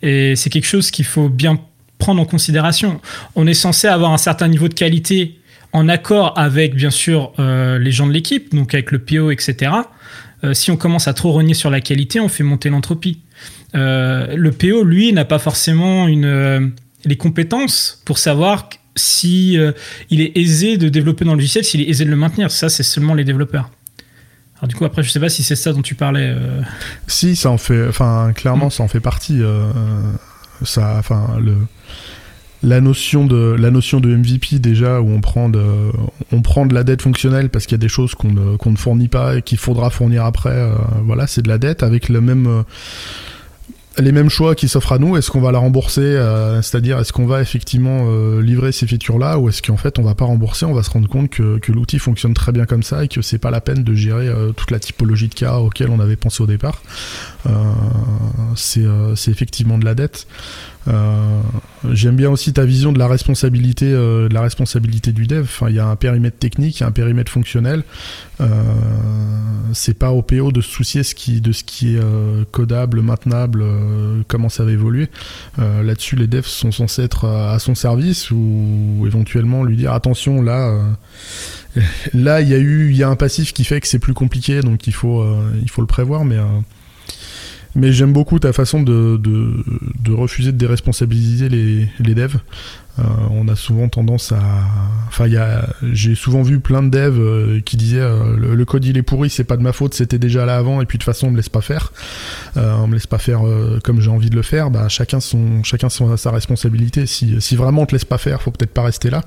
Et 0.02 0.36
c'est 0.36 0.50
quelque 0.50 0.66
chose 0.66 0.90
qu'il 0.90 1.04
faut 1.04 1.28
bien 1.28 1.58
prendre 1.98 2.20
en 2.20 2.24
considération. 2.24 3.00
On 3.34 3.46
est 3.46 3.54
censé 3.54 3.88
avoir 3.88 4.12
un 4.12 4.18
certain 4.18 4.48
niveau 4.48 4.68
de 4.68 4.74
qualité 4.74 5.38
en 5.76 5.88
accord 5.88 6.38
avec, 6.38 6.74
bien 6.74 6.90
sûr, 6.90 7.32
euh, 7.38 7.78
les 7.78 7.92
gens 7.92 8.06
de 8.06 8.12
l'équipe, 8.12 8.54
donc 8.54 8.74
avec 8.74 8.90
le 8.90 8.98
PO, 8.98 9.30
etc. 9.30 9.72
Euh, 10.44 10.54
si 10.54 10.70
on 10.70 10.76
commence 10.76 11.08
à 11.08 11.14
trop 11.14 11.32
renier 11.32 11.54
sur 11.54 11.70
la 11.70 11.80
qualité, 11.80 12.20
on 12.20 12.28
fait 12.28 12.44
monter 12.44 12.68
l'entropie. 12.68 13.20
le 13.74 14.50
PO, 14.50 14.84
lui, 14.84 15.12
n'a 15.12 15.24
pas 15.24 15.38
forcément 15.38 16.08
une, 16.08 16.72
les 17.04 17.16
compétences 17.16 18.02
pour 18.04 18.18
savoir 18.18 18.68
si 18.96 19.58
euh, 19.58 19.72
il 20.10 20.20
est 20.20 20.36
aisé 20.36 20.76
de 20.76 20.88
développer 20.88 21.24
dans 21.24 21.32
le 21.32 21.38
logiciel, 21.38 21.64
s'il 21.64 21.82
est 21.82 21.88
aisé 21.88 22.04
de 22.04 22.10
le 22.10 22.16
maintenir. 22.16 22.50
Ça, 22.50 22.68
c'est 22.68 22.82
seulement 22.82 23.14
les 23.14 23.24
développeurs. 23.24 23.70
Alors 24.58 24.68
du 24.68 24.74
coup, 24.74 24.84
après, 24.84 25.02
je 25.02 25.10
sais 25.10 25.20
pas 25.20 25.28
si 25.28 25.42
c'est 25.42 25.56
ça 25.56 25.72
dont 25.72 25.82
tu 25.82 25.94
parlais. 25.94 26.34
Euh. 26.34 26.62
Si, 27.06 27.36
ça 27.36 27.50
en 27.50 27.58
fait, 27.58 27.86
enfin, 27.86 28.32
clairement, 28.34 28.66
mm. 28.66 28.70
ça 28.70 28.82
en 28.82 28.88
fait 28.88 29.00
partie. 29.00 29.40
Euh, 29.40 29.70
ça, 30.62 30.96
enfin, 30.98 31.38
le 31.40 31.56
la 32.62 32.80
notion 32.80 33.26
de 33.26 33.54
la 33.58 33.70
notion 33.70 34.00
de 34.00 34.08
MVP 34.08 34.58
déjà 34.58 35.00
où 35.00 35.10
on 35.10 35.20
prend 35.20 35.48
de 35.48 35.62
on 36.32 36.42
prend 36.42 36.66
de 36.66 36.74
la 36.74 36.84
dette 36.84 37.02
fonctionnelle 37.02 37.50
parce 37.50 37.66
qu'il 37.66 37.74
y 37.74 37.80
a 37.80 37.84
des 37.84 37.88
choses 37.88 38.14
qu'on 38.14 38.32
ne, 38.32 38.70
ne 38.70 38.76
fournit 38.76 39.08
pas 39.08 39.36
et 39.36 39.42
qu'il 39.42 39.58
faudra 39.58 39.90
fournir 39.90 40.24
après 40.24 40.70
voilà 41.04 41.26
c'est 41.26 41.42
de 41.42 41.48
la 41.48 41.58
dette 41.58 41.82
avec 41.82 42.08
même 42.08 42.64
les 43.98 44.12
mêmes 44.12 44.28
choix 44.28 44.54
qui 44.54 44.68
s'offrent 44.68 44.92
à 44.92 44.98
nous, 44.98 45.16
est-ce 45.16 45.30
qu'on 45.30 45.40
va 45.40 45.52
la 45.52 45.58
rembourser 45.58 46.02
euh, 46.02 46.60
C'est-à-dire, 46.60 46.98
est-ce 46.98 47.12
qu'on 47.12 47.26
va 47.26 47.40
effectivement 47.40 48.06
euh, 48.08 48.42
livrer 48.42 48.72
ces 48.72 48.86
features-là 48.86 49.38
ou 49.38 49.48
est-ce 49.48 49.62
qu'en 49.62 49.76
fait 49.76 49.98
on 49.98 50.02
va 50.02 50.14
pas 50.14 50.24
rembourser? 50.24 50.66
On 50.66 50.74
va 50.74 50.82
se 50.82 50.90
rendre 50.90 51.08
compte 51.08 51.30
que, 51.30 51.58
que 51.58 51.72
l'outil 51.72 51.98
fonctionne 51.98 52.34
très 52.34 52.52
bien 52.52 52.66
comme 52.66 52.82
ça 52.82 53.04
et 53.04 53.08
que 53.08 53.22
c'est 53.22 53.38
pas 53.38 53.50
la 53.50 53.60
peine 53.60 53.84
de 53.84 53.94
gérer 53.94 54.28
euh, 54.28 54.52
toute 54.52 54.70
la 54.70 54.78
typologie 54.78 55.28
de 55.28 55.34
cas 55.34 55.56
auxquels 55.56 55.90
on 55.90 56.00
avait 56.00 56.16
pensé 56.16 56.42
au 56.42 56.46
départ. 56.46 56.82
c'est 58.54 58.84
effectivement 59.28 59.78
de 59.78 59.84
la 59.84 59.94
dette. 59.94 60.26
Euh, 60.88 61.40
j'aime 61.90 62.16
bien 62.16 62.30
aussi 62.30 62.52
ta 62.52 62.64
vision 62.64 62.92
de 62.92 62.98
la 62.98 63.08
responsabilité, 63.08 63.86
euh, 63.86 64.28
de 64.28 64.34
la 64.34 64.40
responsabilité 64.40 65.12
du 65.12 65.26
dev. 65.26 65.42
Enfin, 65.42 65.68
il 65.68 65.76
y 65.76 65.78
a 65.78 65.86
un 65.86 65.96
périmètre 65.96 66.38
technique, 66.38 66.78
il 66.78 66.80
y 66.82 66.84
a 66.84 66.86
un 66.86 66.92
périmètre 66.92 67.30
fonctionnel. 67.30 67.82
Euh, 68.40 68.46
c'est 69.72 69.98
pas 69.98 70.12
au 70.12 70.22
PO 70.22 70.52
de 70.52 70.60
se 70.60 70.70
soucier 70.70 71.02
de 71.40 71.52
ce 71.52 71.64
qui 71.64 71.96
est 71.96 72.00
codable, 72.50 73.00
maintenable, 73.00 73.64
comment 74.28 74.48
ça 74.48 74.64
va 74.64 74.72
évoluer. 74.72 75.08
Là-dessus, 75.58 76.16
les 76.16 76.26
devs 76.26 76.46
sont 76.46 76.72
censés 76.72 77.02
être 77.02 77.26
à 77.26 77.58
son 77.58 77.74
service 77.74 78.30
ou 78.30 79.04
éventuellement 79.06 79.64
lui 79.64 79.76
dire 79.76 79.92
attention 79.92 80.42
là. 80.42 80.72
là, 82.14 82.40
il 82.40 82.48
y 82.48 82.54
a 82.54 82.58
eu, 82.58 82.90
il 82.90 82.96
y 82.96 83.02
a 83.02 83.08
un 83.08 83.16
passif 83.16 83.52
qui 83.52 83.64
fait 83.64 83.80
que 83.80 83.88
c'est 83.88 83.98
plus 83.98 84.14
compliqué, 84.14 84.60
donc 84.60 84.86
il 84.86 84.94
faut, 84.94 85.26
il 85.60 85.70
faut 85.70 85.82
le 85.82 85.86
prévoir, 85.86 86.24
mais 86.24 86.38
mais 87.76 87.92
j'aime 87.92 88.12
beaucoup 88.12 88.38
ta 88.38 88.52
façon 88.52 88.82
de, 88.82 89.16
de, 89.18 90.12
refuser 90.12 90.50
de 90.50 90.56
déresponsabiliser 90.56 91.48
les, 91.48 91.88
les 92.00 92.14
devs. 92.14 92.38
Euh, 92.98 93.02
on 93.30 93.46
a 93.48 93.56
souvent 93.56 93.88
tendance 93.88 94.32
à. 94.32 94.40
Enfin, 95.08 95.26
j'ai 95.92 96.14
souvent 96.14 96.42
vu 96.42 96.60
plein 96.60 96.82
de 96.82 96.88
devs 96.88 97.20
euh, 97.20 97.60
qui 97.60 97.76
disaient 97.76 98.00
euh, 98.00 98.36
le, 98.36 98.64
code 98.64 98.86
il 98.86 98.96
est 98.96 99.02
pourri, 99.02 99.28
c'est 99.28 99.44
pas 99.44 99.58
de 99.58 99.62
ma 99.62 99.72
faute, 99.72 99.92
c'était 99.92 100.18
déjà 100.18 100.46
là 100.46 100.56
avant, 100.56 100.80
et 100.80 100.86
puis 100.86 100.96
de 100.96 101.02
toute 101.02 101.12
façon 101.12 101.26
on 101.26 101.30
me 101.30 101.36
laisse 101.36 101.50
pas 101.50 101.60
faire. 101.60 101.92
on 102.56 102.86
me 102.86 102.94
laisse 102.94 103.06
pas 103.06 103.18
faire 103.18 103.42
comme 103.84 104.00
j'ai 104.00 104.10
envie 104.10 104.30
de 104.30 104.36
le 104.36 104.42
faire. 104.42 104.70
Bah, 104.70 104.88
chacun 104.88 105.20
son, 105.20 105.62
chacun 105.62 105.90
son, 105.90 106.16
sa 106.16 106.30
responsabilité. 106.30 107.04
Si, 107.04 107.40
si 107.40 107.56
vraiment 107.56 107.82
on 107.82 107.86
te 107.86 107.94
laisse 107.94 108.06
pas 108.06 108.18
faire, 108.18 108.40
faut 108.40 108.50
peut-être 108.50 108.72
pas 108.72 108.82
rester 108.82 109.10
là. 109.10 109.22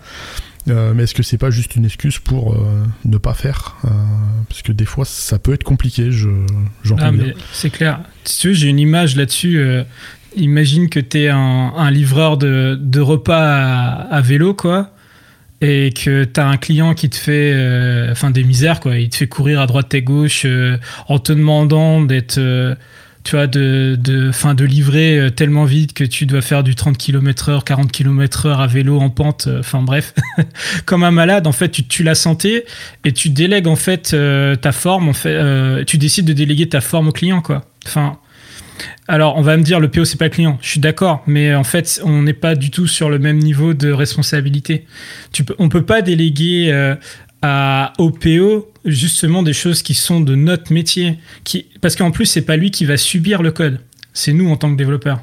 Euh, 0.68 0.94
mais 0.94 1.04
est-ce 1.04 1.14
que 1.14 1.24
c'est 1.24 1.38
pas 1.38 1.50
juste 1.50 1.76
une 1.76 1.86
excuse 1.86 2.20
pour 2.20 2.54
euh, 2.54 2.84
ne 3.06 3.18
pas 3.18 3.34
faire 3.34 3.78
euh, 3.86 3.90
Parce 4.48 4.62
que 4.62 4.72
des 4.72 4.86
fois, 4.86 5.06
ça 5.06 5.40
peut 5.40 5.54
être 5.54 5.64
compliqué, 5.64 6.10
j'entends 6.84 7.12
bien. 7.12 7.34
C'est 7.54 7.70
clair. 7.70 8.02
Si 8.26 8.42
tu 8.42 8.48
veux, 8.50 8.54
j'ai 8.54 8.68
une 8.68 8.80
image 8.80 9.16
là-dessus. 9.16 9.62
imagine 10.36 10.90
que 10.90 11.00
tu 11.00 11.22
es 11.22 11.30
un, 11.30 11.92
livreur 11.92 12.38
de, 12.38 12.78
de 12.80 13.00
repas 13.00 14.08
à, 14.12 14.22
vélo, 14.22 14.54
quoi, 14.54 14.92
et 15.62 15.92
que 15.92 16.24
tu 16.24 16.40
as 16.40 16.48
un 16.48 16.58
client 16.58 16.94
qui 16.94 17.10
te 17.10 17.16
fait 17.16 17.54
enfin 18.12 18.32
des 18.32 18.44
misères, 18.44 18.80
quoi. 18.80 18.98
Il 18.98 19.10
te 19.10 19.16
fait 19.16 19.28
courir 19.28 19.62
à 19.62 19.68
droite 19.68 19.94
et 19.94 20.02
gauche 20.02 20.46
en 21.08 21.20
te 21.20 21.34
demandant 21.34 22.02
d'être 22.02 22.40
tu 23.24 23.36
vois, 23.36 23.48
de, 23.48 24.32
fin, 24.32 24.54
de 24.54 24.66
livrer 24.66 25.18
euh, 25.18 25.30
tellement 25.30 25.66
vite 25.66 25.94
que 25.94 26.04
tu 26.04 26.26
dois 26.26 26.42
faire 26.42 26.64
du 26.64 26.76
30 26.76 26.98
km 26.98 27.50
heure, 27.50 27.64
40 27.64 27.92
km 27.92 28.46
heure 28.46 28.62
à 28.62 28.68
vélo 28.68 29.00
en 29.00 29.10
pente, 29.10 29.48
euh, 29.48 29.60
enfin 29.60 29.82
bref, 29.82 30.14
comme 30.86 31.04
un 31.04 31.12
malade, 31.12 31.46
en 31.46 31.52
fait, 31.52 31.70
tu 31.70 31.86
tues 31.86 32.04
la 32.04 32.16
santé 32.16 32.66
et 33.04 33.12
tu 33.12 33.30
délègues 33.30 33.68
en 33.68 33.76
fait 33.76 34.14
euh, 34.14 34.56
ta 34.56 34.72
forme, 34.72 35.10
en 35.10 35.14
fait, 35.14 35.86
tu 35.86 35.98
décides 35.98 36.26
de 36.26 36.34
déléguer 36.34 36.70
ta 36.70 36.82
forme 36.82 37.10
au 37.10 37.12
client, 37.12 37.42
quoi. 37.42 37.66
Enfin, 37.86 38.18
alors 39.08 39.36
on 39.38 39.42
va 39.42 39.58
me 39.58 39.64
dire 39.64 39.80
le 39.80 39.90
PO 39.90 40.06
c'est 40.06 40.18
pas 40.18 40.26
le 40.26 40.32
client, 40.32 40.58
je 40.62 40.70
suis 40.70 40.80
d'accord, 40.80 41.24
mais 41.28 41.54
en 41.54 41.64
fait 41.66 42.00
on 42.06 42.22
n'est 42.22 42.34
pas 42.34 42.56
du 42.56 42.72
tout 42.72 42.88
sur 42.88 43.10
le 43.10 43.20
même 43.20 43.38
niveau 43.38 43.74
de 43.74 43.92
responsabilité. 43.92 44.86
Tu 45.34 45.44
peux, 45.44 45.56
on 45.60 45.68
peut 45.68 45.86
pas 45.86 46.02
déléguer 46.02 46.96
à, 47.42 47.94
au 47.98 48.12
PO 48.12 48.72
justement 48.86 49.44
des 49.44 49.54
choses 49.54 49.82
qui 49.82 49.94
sont 49.94 50.22
de 50.22 50.36
notre 50.36 50.74
métier. 50.74 51.20
Qui, 51.44 51.68
parce 51.82 51.96
qu'en 51.96 52.12
plus, 52.12 52.26
c'est 52.26 52.42
pas 52.42 52.58
lui 52.58 52.72
qui 52.72 52.86
va 52.86 52.98
subir 52.98 53.42
le 53.42 53.52
code, 53.52 53.80
c'est 54.14 54.34
nous 54.34 54.50
en 54.50 54.58
tant 54.58 54.72
que 54.72 54.78
développeurs. 54.78 55.22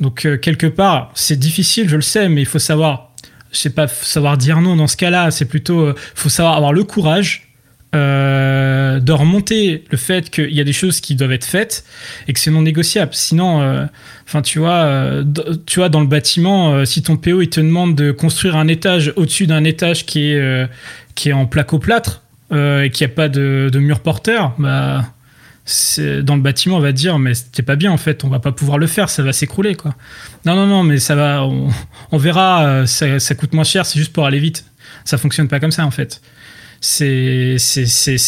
Donc, 0.00 0.26
euh, 0.26 0.36
quelque 0.36 0.66
part, 0.66 1.10
c'est 1.14 1.38
difficile, 1.38 1.88
je 1.88 1.96
le 1.96 2.02
sais, 2.02 2.28
mais 2.28 2.42
il 2.42 2.46
faut 2.46 2.58
savoir, 2.58 3.14
je 3.50 3.58
sais 3.58 3.70
pas, 3.70 3.88
savoir 3.88 4.36
dire 4.36 4.60
non 4.60 4.76
dans 4.76 4.86
ce 4.86 4.96
cas-là. 4.96 5.30
C'est 5.30 5.46
plutôt, 5.46 5.80
euh, 5.80 5.94
faut 6.14 6.28
savoir 6.28 6.56
avoir 6.56 6.72
le 6.72 6.84
courage 6.84 7.45
euh, 7.94 9.00
de 9.00 9.12
remonter 9.12 9.84
le 9.90 9.96
fait 9.96 10.30
qu'il 10.30 10.52
y 10.52 10.60
a 10.60 10.64
des 10.64 10.72
choses 10.72 11.00
qui 11.00 11.14
doivent 11.14 11.32
être 11.32 11.44
faites 11.44 11.84
et 12.28 12.32
que 12.32 12.40
c'est 12.40 12.50
non 12.50 12.62
négociable. 12.62 13.12
Sinon, 13.14 13.88
enfin, 14.26 14.42
tu 14.42 14.58
vois, 14.58 15.22
tu 15.66 15.78
vois, 15.78 15.88
dans 15.88 16.00
le 16.00 16.06
bâtiment, 16.06 16.84
si 16.84 17.02
ton 17.02 17.16
PO 17.16 17.42
il 17.42 17.48
te 17.48 17.60
demande 17.60 17.94
de 17.94 18.10
construire 18.10 18.56
un 18.56 18.68
étage 18.68 19.12
au-dessus 19.16 19.46
d'un 19.46 19.64
étage 19.64 20.04
qui 20.04 20.30
est 20.30 20.68
qui 21.14 21.30
est 21.30 21.32
en 21.32 21.46
placo-plâtre, 21.46 22.22
euh, 22.52 22.84
et 22.84 22.90
qu'il 22.90 23.04
n'y 23.04 23.12
a 23.12 23.16
pas 23.16 23.28
de, 23.28 23.76
mur 23.78 23.98
porteur, 24.00 24.54
bah, 24.58 25.04
dans 26.22 26.36
le 26.36 26.40
bâtiment, 26.40 26.76
on 26.76 26.80
va 26.80 26.92
dire, 26.92 27.18
mais 27.18 27.34
c'était 27.34 27.64
pas 27.64 27.74
bien 27.74 27.90
en 27.90 27.96
fait, 27.96 28.22
on 28.22 28.28
va 28.28 28.38
pas 28.38 28.52
pouvoir 28.52 28.78
le 28.78 28.86
faire, 28.86 29.10
ça 29.10 29.24
va 29.24 29.32
s'écrouler 29.32 29.74
quoi. 29.74 29.96
Non, 30.44 30.54
non, 30.54 30.66
non, 30.66 30.84
mais 30.84 31.00
ça 31.00 31.16
va, 31.16 31.44
on, 31.44 32.18
verra, 32.18 32.64
euh, 32.66 32.86
ça, 32.86 33.34
coûte 33.34 33.52
moins 33.52 33.64
cher, 33.64 33.84
c'est 33.84 33.98
juste 33.98 34.12
pour 34.12 34.26
aller 34.26 34.38
vite. 34.38 34.64
Ça 35.04 35.18
fonctionne 35.18 35.48
pas 35.48 35.58
comme 35.58 35.72
ça 35.72 35.84
en 35.84 35.90
fait. 35.90 36.20
C'est 36.80 37.56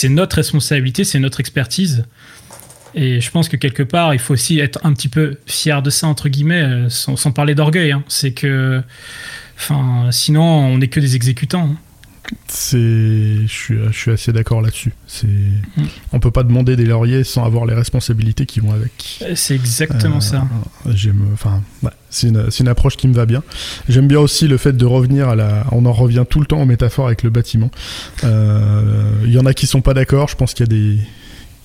notre 0.09 0.37
responsabilité, 0.37 1.05
c'est 1.05 1.19
notre 1.19 1.41
expertise. 1.41 2.05
Et 2.95 3.21
je 3.21 3.31
pense 3.31 3.49
que 3.49 3.57
quelque 3.57 3.83
part, 3.83 4.15
il 4.15 4.21
faut 4.21 4.35
aussi 4.35 4.59
être 4.59 4.81
un 4.83 4.93
petit 4.93 5.09
peu 5.09 5.37
fier 5.47 5.83
de 5.83 5.91
ça, 5.91 6.07
entre 6.07 6.29
guillemets, 6.29 6.63
euh, 6.63 6.89
sans, 6.89 7.33
parler 7.33 7.55
d'orgueil. 7.55 7.93
Hein. 7.93 8.03
C'est 8.09 8.33
que, 8.33 8.83
enfin, 9.57 10.09
sinon, 10.11 10.43
on 10.43 10.79
n'est 10.79 10.89
que 10.89 11.01
des 11.01 11.15
exécutants. 11.15 11.71
Hein. 11.73 11.77
C'est, 12.49 12.79
je 12.79 13.47
suis, 13.47 13.79
je 13.91 13.97
suis 13.97 14.11
assez 14.11 14.33
d'accord 14.33 14.63
là-dessus. 14.63 14.93
C'est, 15.07 15.27
mm. 15.27 15.85
on 16.13 16.21
peut 16.21 16.31
pas 16.31 16.43
demander 16.43 16.77
des 16.77 16.87
lauriers 16.87 17.25
sans 17.25 17.45
avoir 17.45 17.67
les 17.67 17.75
responsabilités 17.75 18.47
qui 18.47 18.61
vont 18.61 18.73
avec. 18.73 19.23
C'est 19.35 19.55
exactement 19.55 20.21
ça. 20.21 20.47
Euh, 20.87 20.93
j'aime, 20.95 21.27
enfin, 21.33 21.63
c'est 22.11 22.29
une, 22.29 22.49
une, 22.59 22.69
approche 22.69 22.97
qui 22.97 23.09
me 23.09 23.15
va 23.15 23.27
bien. 23.27 23.43
J'aime 23.89 24.09
bien 24.09 24.21
aussi 24.21 24.49
le 24.49 24.57
fait 24.57 24.73
de 24.73 24.87
revenir 24.87 25.29
à 25.29 25.37
la. 25.37 25.67
On 25.73 25.85
en 25.87 25.93
revient 25.93 26.25
tout 26.29 26.41
le 26.41 26.47
temps 26.47 26.61
aux 26.61 26.67
métaphores 26.67 27.07
avec 27.07 27.23
le 27.23 27.31
bâtiment. 27.31 27.71
Euh, 28.25 29.11
il 29.25 29.33
y 29.33 29.39
en 29.39 29.47
a 29.47 29.55
qui 29.55 29.67
sont 29.67 29.83
pas 29.83 29.95
d'accord. 29.95 30.29
Je 30.29 30.37
pense 30.37 30.55
qu'il 30.55 30.65
y 30.65 30.69
a 30.69 30.75
des, 30.75 30.99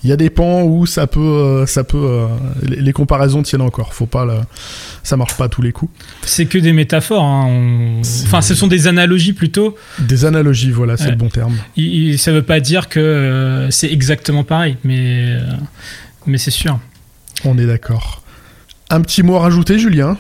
il 0.04 0.10
y 0.10 0.14
a 0.14 0.18
des 0.18 0.30
pans 0.30 0.64
où 0.64 0.86
ça 0.86 1.08
peut, 1.08 1.20
euh, 1.22 1.66
ça 1.66 1.86
peut, 1.86 1.98
euh, 1.98 2.28
les, 2.62 2.92
comparaisons 2.92 3.42
tiennent 3.42 3.62
encore. 3.62 3.94
Faut 3.94 4.06
pas, 4.06 4.46
ça 5.02 5.16
marche 5.16 5.38
pas 5.38 5.46
à 5.46 5.50
tous 5.50 5.62
les 5.62 5.72
coups. 5.72 5.94
C'est 6.24 6.46
que 6.46 6.58
des 6.58 6.74
métaphores. 6.74 7.24
Hein. 7.24 8.02
Enfin, 8.26 8.42
ce 8.42 8.54
sont 8.54 8.68
des 8.68 8.88
analogies 8.88 9.32
plutôt. 9.32 9.78
Des 10.00 10.26
analogies, 10.26 10.72
voilà, 10.72 10.98
c'est 10.98 11.10
le 11.10 11.16
bon 11.16 11.30
terme. 11.30 11.56
Ça 12.18 12.24
ça 12.24 12.32
veut 12.32 12.44
pas 12.44 12.60
dire 12.60 12.90
que 12.90 13.00
euh, 13.00 13.70
c'est 13.70 13.92
exactement 13.92 14.44
pareil, 14.44 14.78
mais, 14.84 15.38
mais 16.26 16.38
c'est 16.38 16.52
sûr. 16.52 16.80
On 17.46 17.58
est 17.58 17.68
d'accord. 17.68 18.24
Un 18.90 19.02
petit 19.02 19.24
mot 19.24 19.36
à 19.36 19.40
rajouter, 19.40 19.78
Julien, 19.78 20.18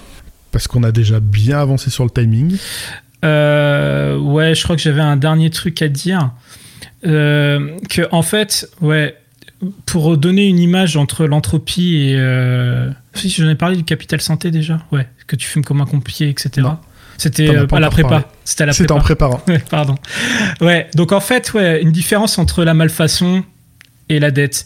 parce 0.51 0.67
qu'on 0.67 0.83
a 0.83 0.91
déjà 0.91 1.19
bien 1.19 1.59
avancé 1.59 1.89
sur 1.89 2.03
le 2.03 2.09
timing. 2.09 2.51
ouais, 3.23 4.53
je 4.55 4.63
crois 4.63 4.75
que 4.75 4.81
j'avais 4.81 5.01
un 5.01 5.17
dernier 5.17 5.49
truc 5.49 5.81
à 5.81 5.89
dire. 5.89 6.31
que 7.03 8.07
en 8.11 8.21
fait, 8.21 8.69
ouais, 8.81 9.15
pour 9.85 10.17
donner 10.17 10.47
une 10.47 10.59
image 10.59 10.97
entre 10.97 11.25
l'entropie 11.25 11.95
et. 11.95 12.15
Euh... 12.17 12.89
Si, 13.13 13.29
j'en 13.29 13.49
ai 13.49 13.55
parlé 13.55 13.77
du 13.77 13.83
capital 13.83 14.21
santé 14.21 14.49
déjà. 14.49 14.79
Ouais, 14.91 15.07
que 15.27 15.35
tu 15.35 15.47
fumes 15.47 15.63
comme 15.63 15.81
un 15.81 15.85
pompier, 15.85 16.29
etc. 16.29 16.67
C'était 17.17 17.55
euh, 17.55 17.67
pas 17.67 17.79
la 17.79 17.89
prépa. 17.89 18.27
C'était 18.43 18.65
la 18.65 18.73
prépa. 18.73 18.93
en 18.95 18.99
préparant. 18.99 19.41
pardon. 19.69 19.95
Ouais, 20.61 20.89
donc 20.95 21.11
en 21.11 21.19
fait, 21.19 21.53
ouais, 21.53 21.81
une 21.81 21.91
différence 21.91 22.37
entre 22.39 22.63
la 22.63 22.73
malfaçon 22.73 23.43
et 24.09 24.19
la 24.19 24.31
dette. 24.31 24.65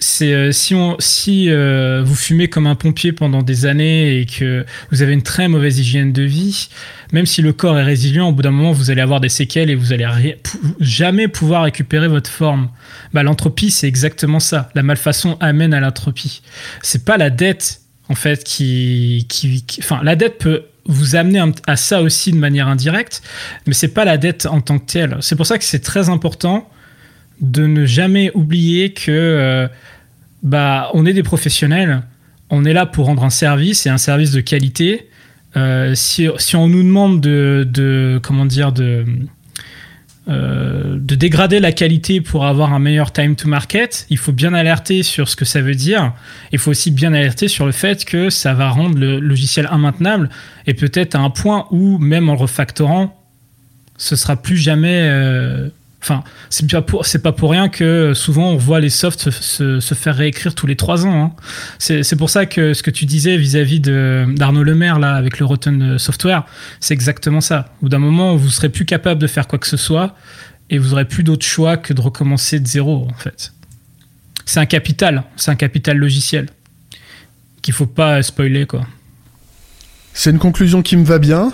C'est 0.00 0.32
euh, 0.32 0.52
si, 0.52 0.76
on, 0.76 0.96
si 1.00 1.50
euh, 1.50 2.02
vous 2.04 2.14
fumez 2.14 2.48
comme 2.48 2.68
un 2.68 2.76
pompier 2.76 3.12
pendant 3.12 3.42
des 3.42 3.66
années 3.66 4.20
et 4.20 4.26
que 4.26 4.64
vous 4.92 5.02
avez 5.02 5.12
une 5.12 5.22
très 5.22 5.48
mauvaise 5.48 5.80
hygiène 5.80 6.12
de 6.12 6.22
vie, 6.22 6.68
même 7.12 7.26
si 7.26 7.42
le 7.42 7.52
corps 7.52 7.76
est 7.78 7.84
résilient, 7.84 8.28
au 8.28 8.32
bout 8.32 8.42
d'un 8.42 8.52
moment, 8.52 8.70
vous 8.70 8.92
allez 8.92 9.00
avoir 9.00 9.20
des 9.20 9.28
séquelles 9.28 9.70
et 9.70 9.74
vous 9.74 9.92
allez 9.92 10.06
jamais 10.78 11.26
pouvoir 11.26 11.64
récupérer 11.64 12.06
votre 12.06 12.30
forme. 12.30 12.70
Bah, 13.12 13.24
l'entropie, 13.24 13.72
c'est 13.72 13.88
exactement 13.88 14.38
ça. 14.38 14.70
La 14.74 14.84
malfaçon 14.84 15.36
amène 15.40 15.74
à 15.74 15.80
l'entropie. 15.80 16.42
C'est 16.80 17.04
pas 17.04 17.16
la 17.16 17.30
dette, 17.30 17.80
en 18.08 18.14
fait, 18.14 18.44
qui, 18.44 19.26
qui, 19.28 19.64
Enfin, 19.80 20.00
la 20.04 20.14
dette 20.14 20.38
peut 20.38 20.66
vous 20.86 21.16
amener 21.16 21.42
à 21.66 21.76
ça 21.76 22.02
aussi 22.02 22.30
de 22.30 22.38
manière 22.38 22.68
indirecte, 22.68 23.22
mais 23.66 23.74
c'est 23.74 23.88
pas 23.88 24.04
la 24.04 24.16
dette 24.16 24.46
en 24.46 24.60
tant 24.60 24.78
que 24.78 24.86
telle. 24.86 25.16
C'est 25.20 25.36
pour 25.36 25.46
ça 25.46 25.58
que 25.58 25.64
c'est 25.64 25.80
très 25.80 26.08
important 26.08 26.70
de 27.40 27.66
ne 27.66 27.86
jamais 27.86 28.30
oublier 28.34 28.92
que 28.92 29.10
euh, 29.10 29.68
bah, 30.42 30.90
on 30.94 31.06
est 31.06 31.12
des 31.12 31.22
professionnels, 31.22 32.02
on 32.50 32.64
est 32.64 32.72
là 32.72 32.86
pour 32.86 33.06
rendre 33.06 33.24
un 33.24 33.30
service 33.30 33.86
et 33.86 33.90
un 33.90 33.98
service 33.98 34.32
de 34.32 34.40
qualité. 34.40 35.08
Euh, 35.56 35.94
si, 35.94 36.28
si, 36.38 36.56
on 36.56 36.68
nous 36.68 36.82
demande 36.82 37.20
de, 37.20 37.66
de 37.70 38.20
comment 38.22 38.44
dire 38.44 38.72
de 38.72 39.04
euh, 40.28 40.98
de 41.00 41.14
dégrader 41.14 41.58
la 41.58 41.72
qualité 41.72 42.20
pour 42.20 42.44
avoir 42.44 42.74
un 42.74 42.78
meilleur 42.78 43.12
time 43.12 43.34
to 43.34 43.48
market, 43.48 44.06
il 44.10 44.18
faut 44.18 44.32
bien 44.32 44.52
alerter 44.52 45.02
sur 45.02 45.26
ce 45.26 45.36
que 45.36 45.46
ça 45.46 45.62
veut 45.62 45.74
dire. 45.74 46.12
Il 46.52 46.58
faut 46.58 46.70
aussi 46.70 46.90
bien 46.90 47.14
alerter 47.14 47.48
sur 47.48 47.64
le 47.64 47.72
fait 47.72 48.04
que 48.04 48.28
ça 48.28 48.52
va 48.52 48.68
rendre 48.68 48.98
le 48.98 49.20
logiciel 49.20 49.66
immaintenable 49.72 50.28
et 50.66 50.74
peut-être 50.74 51.14
à 51.14 51.20
un 51.20 51.30
point 51.30 51.66
où, 51.70 51.96
même 51.96 52.28
en 52.28 52.36
refactorant, 52.36 53.18
ce 53.96 54.16
sera 54.16 54.36
plus 54.36 54.58
jamais 54.58 55.70
Enfin, 56.00 56.22
c'est 56.48 56.66
pour 56.86 57.04
pas 57.22 57.32
pour 57.32 57.50
rien 57.50 57.68
que 57.68 58.14
souvent 58.14 58.52
on 58.52 58.56
voit 58.56 58.78
les 58.78 58.88
softs 58.88 59.30
se, 59.30 59.80
se, 59.80 59.94
faire 59.94 60.14
réécrire 60.14 60.54
tous 60.54 60.66
les 60.66 60.76
trois 60.76 61.04
ans. 61.04 61.24
Hein. 61.24 61.32
C'est 61.78 62.16
pour 62.16 62.30
ça 62.30 62.46
que 62.46 62.72
ce 62.72 62.82
que 62.82 62.90
tu 62.90 63.04
disais 63.04 63.36
vis-à-vis 63.36 63.80
d'Arnaud 63.80 64.62
Lemaire 64.62 65.00
là 65.00 65.14
avec 65.14 65.38
le 65.40 65.44
Rotten 65.44 65.98
Software, 65.98 66.44
c'est 66.78 66.94
exactement 66.94 67.40
ça. 67.40 67.74
Au 67.78 67.84
bout 67.84 67.88
d'un 67.88 67.98
moment, 67.98 68.36
vous 68.36 68.48
serez 68.48 68.68
plus 68.68 68.84
capable 68.84 69.20
de 69.20 69.26
faire 69.26 69.48
quoi 69.48 69.58
que 69.58 69.66
ce 69.66 69.76
soit 69.76 70.14
et 70.70 70.78
vous 70.78 70.92
aurez 70.92 71.04
plus 71.04 71.24
d'autre 71.24 71.44
choix 71.44 71.76
que 71.76 71.92
de 71.92 72.00
recommencer 72.00 72.60
de 72.60 72.66
zéro 72.66 73.06
en 73.10 73.18
fait. 73.18 73.52
C'est 74.46 74.60
un 74.60 74.66
capital, 74.66 75.24
c'est 75.36 75.50
un 75.50 75.56
capital 75.56 75.96
logiciel 75.96 76.48
qu'il 77.60 77.74
faut 77.74 77.86
pas 77.86 78.22
spoiler 78.22 78.66
quoi. 78.66 78.86
C'est 80.14 80.30
une 80.30 80.38
conclusion 80.38 80.82
qui 80.82 80.96
me 80.96 81.04
va 81.04 81.18
bien. 81.18 81.52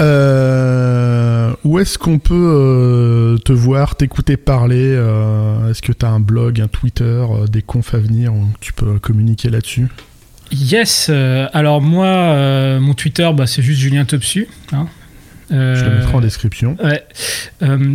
Euh, 0.00 1.52
où 1.64 1.78
est-ce 1.78 1.98
qu'on 1.98 2.18
peut 2.18 2.34
euh, 2.34 3.38
te 3.38 3.52
voir, 3.52 3.96
t'écouter 3.96 4.36
parler 4.36 4.92
euh, 4.94 5.70
Est-ce 5.70 5.80
que 5.80 5.92
tu 5.92 6.04
as 6.04 6.10
un 6.10 6.20
blog, 6.20 6.60
un 6.60 6.68
Twitter, 6.68 7.24
des 7.50 7.62
confs 7.62 7.94
à 7.94 7.98
venir 7.98 8.34
où 8.34 8.46
tu 8.60 8.72
peux 8.72 8.98
communiquer 8.98 9.48
là-dessus? 9.48 9.88
Yes. 10.52 11.10
alors 11.52 11.80
moi, 11.80 12.78
mon 12.78 12.94
Twitter, 12.94 13.28
bah, 13.34 13.46
c'est 13.46 13.62
juste 13.62 13.80
Julien 13.80 14.04
Topsu. 14.04 14.46
Hein. 14.72 14.86
Je 15.50 15.84
le 15.84 15.90
mettrai 15.96 16.14
en 16.14 16.20
description. 16.20 16.76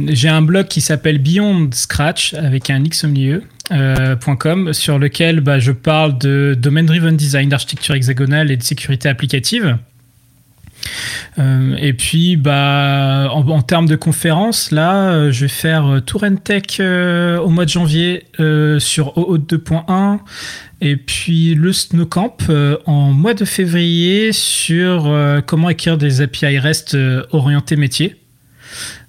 J'ai 0.07 0.29
un 0.29 0.41
blog 0.41 0.67
qui 0.67 0.81
s'appelle 0.81 1.19
Beyond 1.19 1.69
Scratch 1.71 2.33
avec 2.33 2.69
un 2.69 2.83
X 2.83 3.03
au 3.03 3.07
milieu. 3.07 3.43
.com 4.37 4.73
sur 4.73 4.99
lequel 4.99 5.39
bah, 5.39 5.59
je 5.59 5.71
parle 5.71 6.17
de 6.17 6.57
domain 6.59 6.83
driven 6.83 7.15
design, 7.15 7.47
d'architecture 7.47 7.95
hexagonale 7.95 8.51
et 8.51 8.57
de 8.57 8.63
sécurité 8.63 9.07
applicative. 9.07 9.77
Euh, 11.39 11.75
et 11.77 11.93
puis, 11.93 12.35
bah, 12.35 13.29
en, 13.31 13.61
termes 13.61 13.87
de 13.87 13.95
conférences, 13.95 14.71
là, 14.71 15.11
euh, 15.11 15.31
je 15.31 15.41
vais 15.41 15.47
faire 15.47 15.85
euh, 15.85 15.99
Tour 16.01 16.25
Tech 16.43 16.79
au 16.79 17.49
mois 17.49 17.65
de 17.65 17.69
janvier 17.69 18.25
sur 18.79 19.17
OO 19.17 19.37
2.1 19.37 20.19
et 20.81 20.95
puis 20.95 21.55
le 21.55 21.73
Snowcamp 21.73 22.37
en 22.85 23.11
mois 23.11 23.33
de 23.33 23.45
février 23.45 24.31
sur 24.31 25.11
comment 25.45 25.69
écrire 25.69 25.97
des 25.97 26.21
API 26.21 26.57
REST 26.59 26.97
orientés 27.31 27.75
métier. 27.75 28.15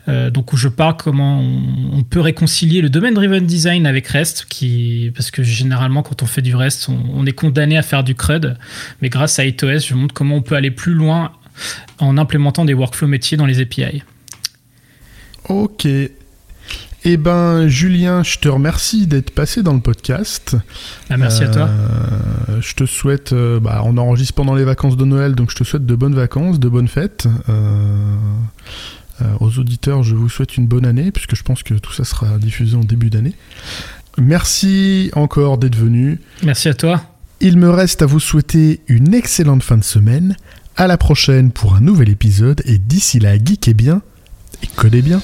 donc 0.06 0.52
où 0.52 0.56
je 0.56 0.68
parle 0.68 0.96
comment 0.96 1.40
on, 1.40 2.02
peut 2.02 2.20
réconcilier 2.20 2.82
le 2.82 2.90
domaine 2.90 3.14
driven 3.14 3.46
design 3.46 3.86
avec 3.86 4.06
REST, 4.08 4.46
qui, 4.48 5.12
parce 5.14 5.30
que 5.30 5.42
généralement 5.42 6.02
quand 6.02 6.22
on 6.22 6.26
fait 6.26 6.42
du 6.42 6.54
REST, 6.54 6.88
on, 6.88 7.26
est 7.26 7.32
condamné 7.32 7.76
à 7.76 7.82
faire 7.82 8.04
du 8.04 8.14
CRUD, 8.14 8.56
mais 9.00 9.08
grâce 9.08 9.38
à 9.38 9.44
8OS, 9.44 9.86
je 9.86 9.94
montre 9.94 10.14
comment 10.14 10.36
on 10.36 10.42
peut 10.42 10.56
aller 10.56 10.70
plus 10.70 10.94
loin 10.94 11.32
en 11.98 12.18
implémentant 12.18 12.64
des 12.64 12.74
workflows 12.74 13.08
métiers 13.08 13.36
dans 13.36 13.46
les 13.46 13.60
API. 13.60 14.02
Ok. 15.48 15.86
Eh 17.04 17.16
ben, 17.16 17.66
Julien, 17.66 18.22
je 18.22 18.38
te 18.38 18.48
remercie 18.48 19.08
d'être 19.08 19.32
passé 19.32 19.64
dans 19.64 19.74
le 19.74 19.80
podcast. 19.80 20.56
Ah, 21.10 21.16
merci 21.16 21.42
à 21.42 21.48
toi. 21.48 21.68
Euh, 21.68 22.60
je 22.60 22.74
te 22.74 22.86
souhaite, 22.86 23.32
euh, 23.32 23.58
bah, 23.58 23.82
on 23.84 23.96
enregistre 23.96 24.34
pendant 24.34 24.54
les 24.54 24.62
vacances 24.62 24.96
de 24.96 25.04
Noël, 25.04 25.34
donc 25.34 25.50
je 25.50 25.56
te 25.56 25.64
souhaite 25.64 25.84
de 25.84 25.94
bonnes 25.96 26.14
vacances, 26.14 26.60
de 26.60 26.68
bonnes 26.68 26.86
fêtes. 26.86 27.26
Euh, 27.48 28.14
aux 29.40 29.58
auditeurs, 29.58 30.04
je 30.04 30.14
vous 30.14 30.28
souhaite 30.28 30.56
une 30.56 30.66
bonne 30.66 30.86
année, 30.86 31.10
puisque 31.10 31.34
je 31.34 31.42
pense 31.42 31.64
que 31.64 31.74
tout 31.74 31.92
ça 31.92 32.04
sera 32.04 32.38
diffusé 32.38 32.76
en 32.76 32.84
début 32.84 33.10
d'année. 33.10 33.34
Merci 34.18 35.10
encore 35.14 35.58
d'être 35.58 35.76
venu. 35.76 36.20
Merci 36.44 36.68
à 36.68 36.74
toi. 36.74 37.02
Il 37.40 37.56
me 37.58 37.70
reste 37.70 38.02
à 38.02 38.06
vous 38.06 38.20
souhaiter 38.20 38.80
une 38.86 39.14
excellente 39.14 39.64
fin 39.64 39.76
de 39.76 39.84
semaine. 39.84 40.36
À 40.76 40.86
la 40.86 40.96
prochaine 40.96 41.50
pour 41.52 41.74
un 41.74 41.80
nouvel 41.80 42.08
épisode 42.08 42.62
et 42.64 42.78
d'ici 42.78 43.18
là, 43.18 43.36
geekez 43.36 43.74
bien 43.74 44.00
et 44.62 44.66
codez 44.68 45.02
bien. 45.02 45.20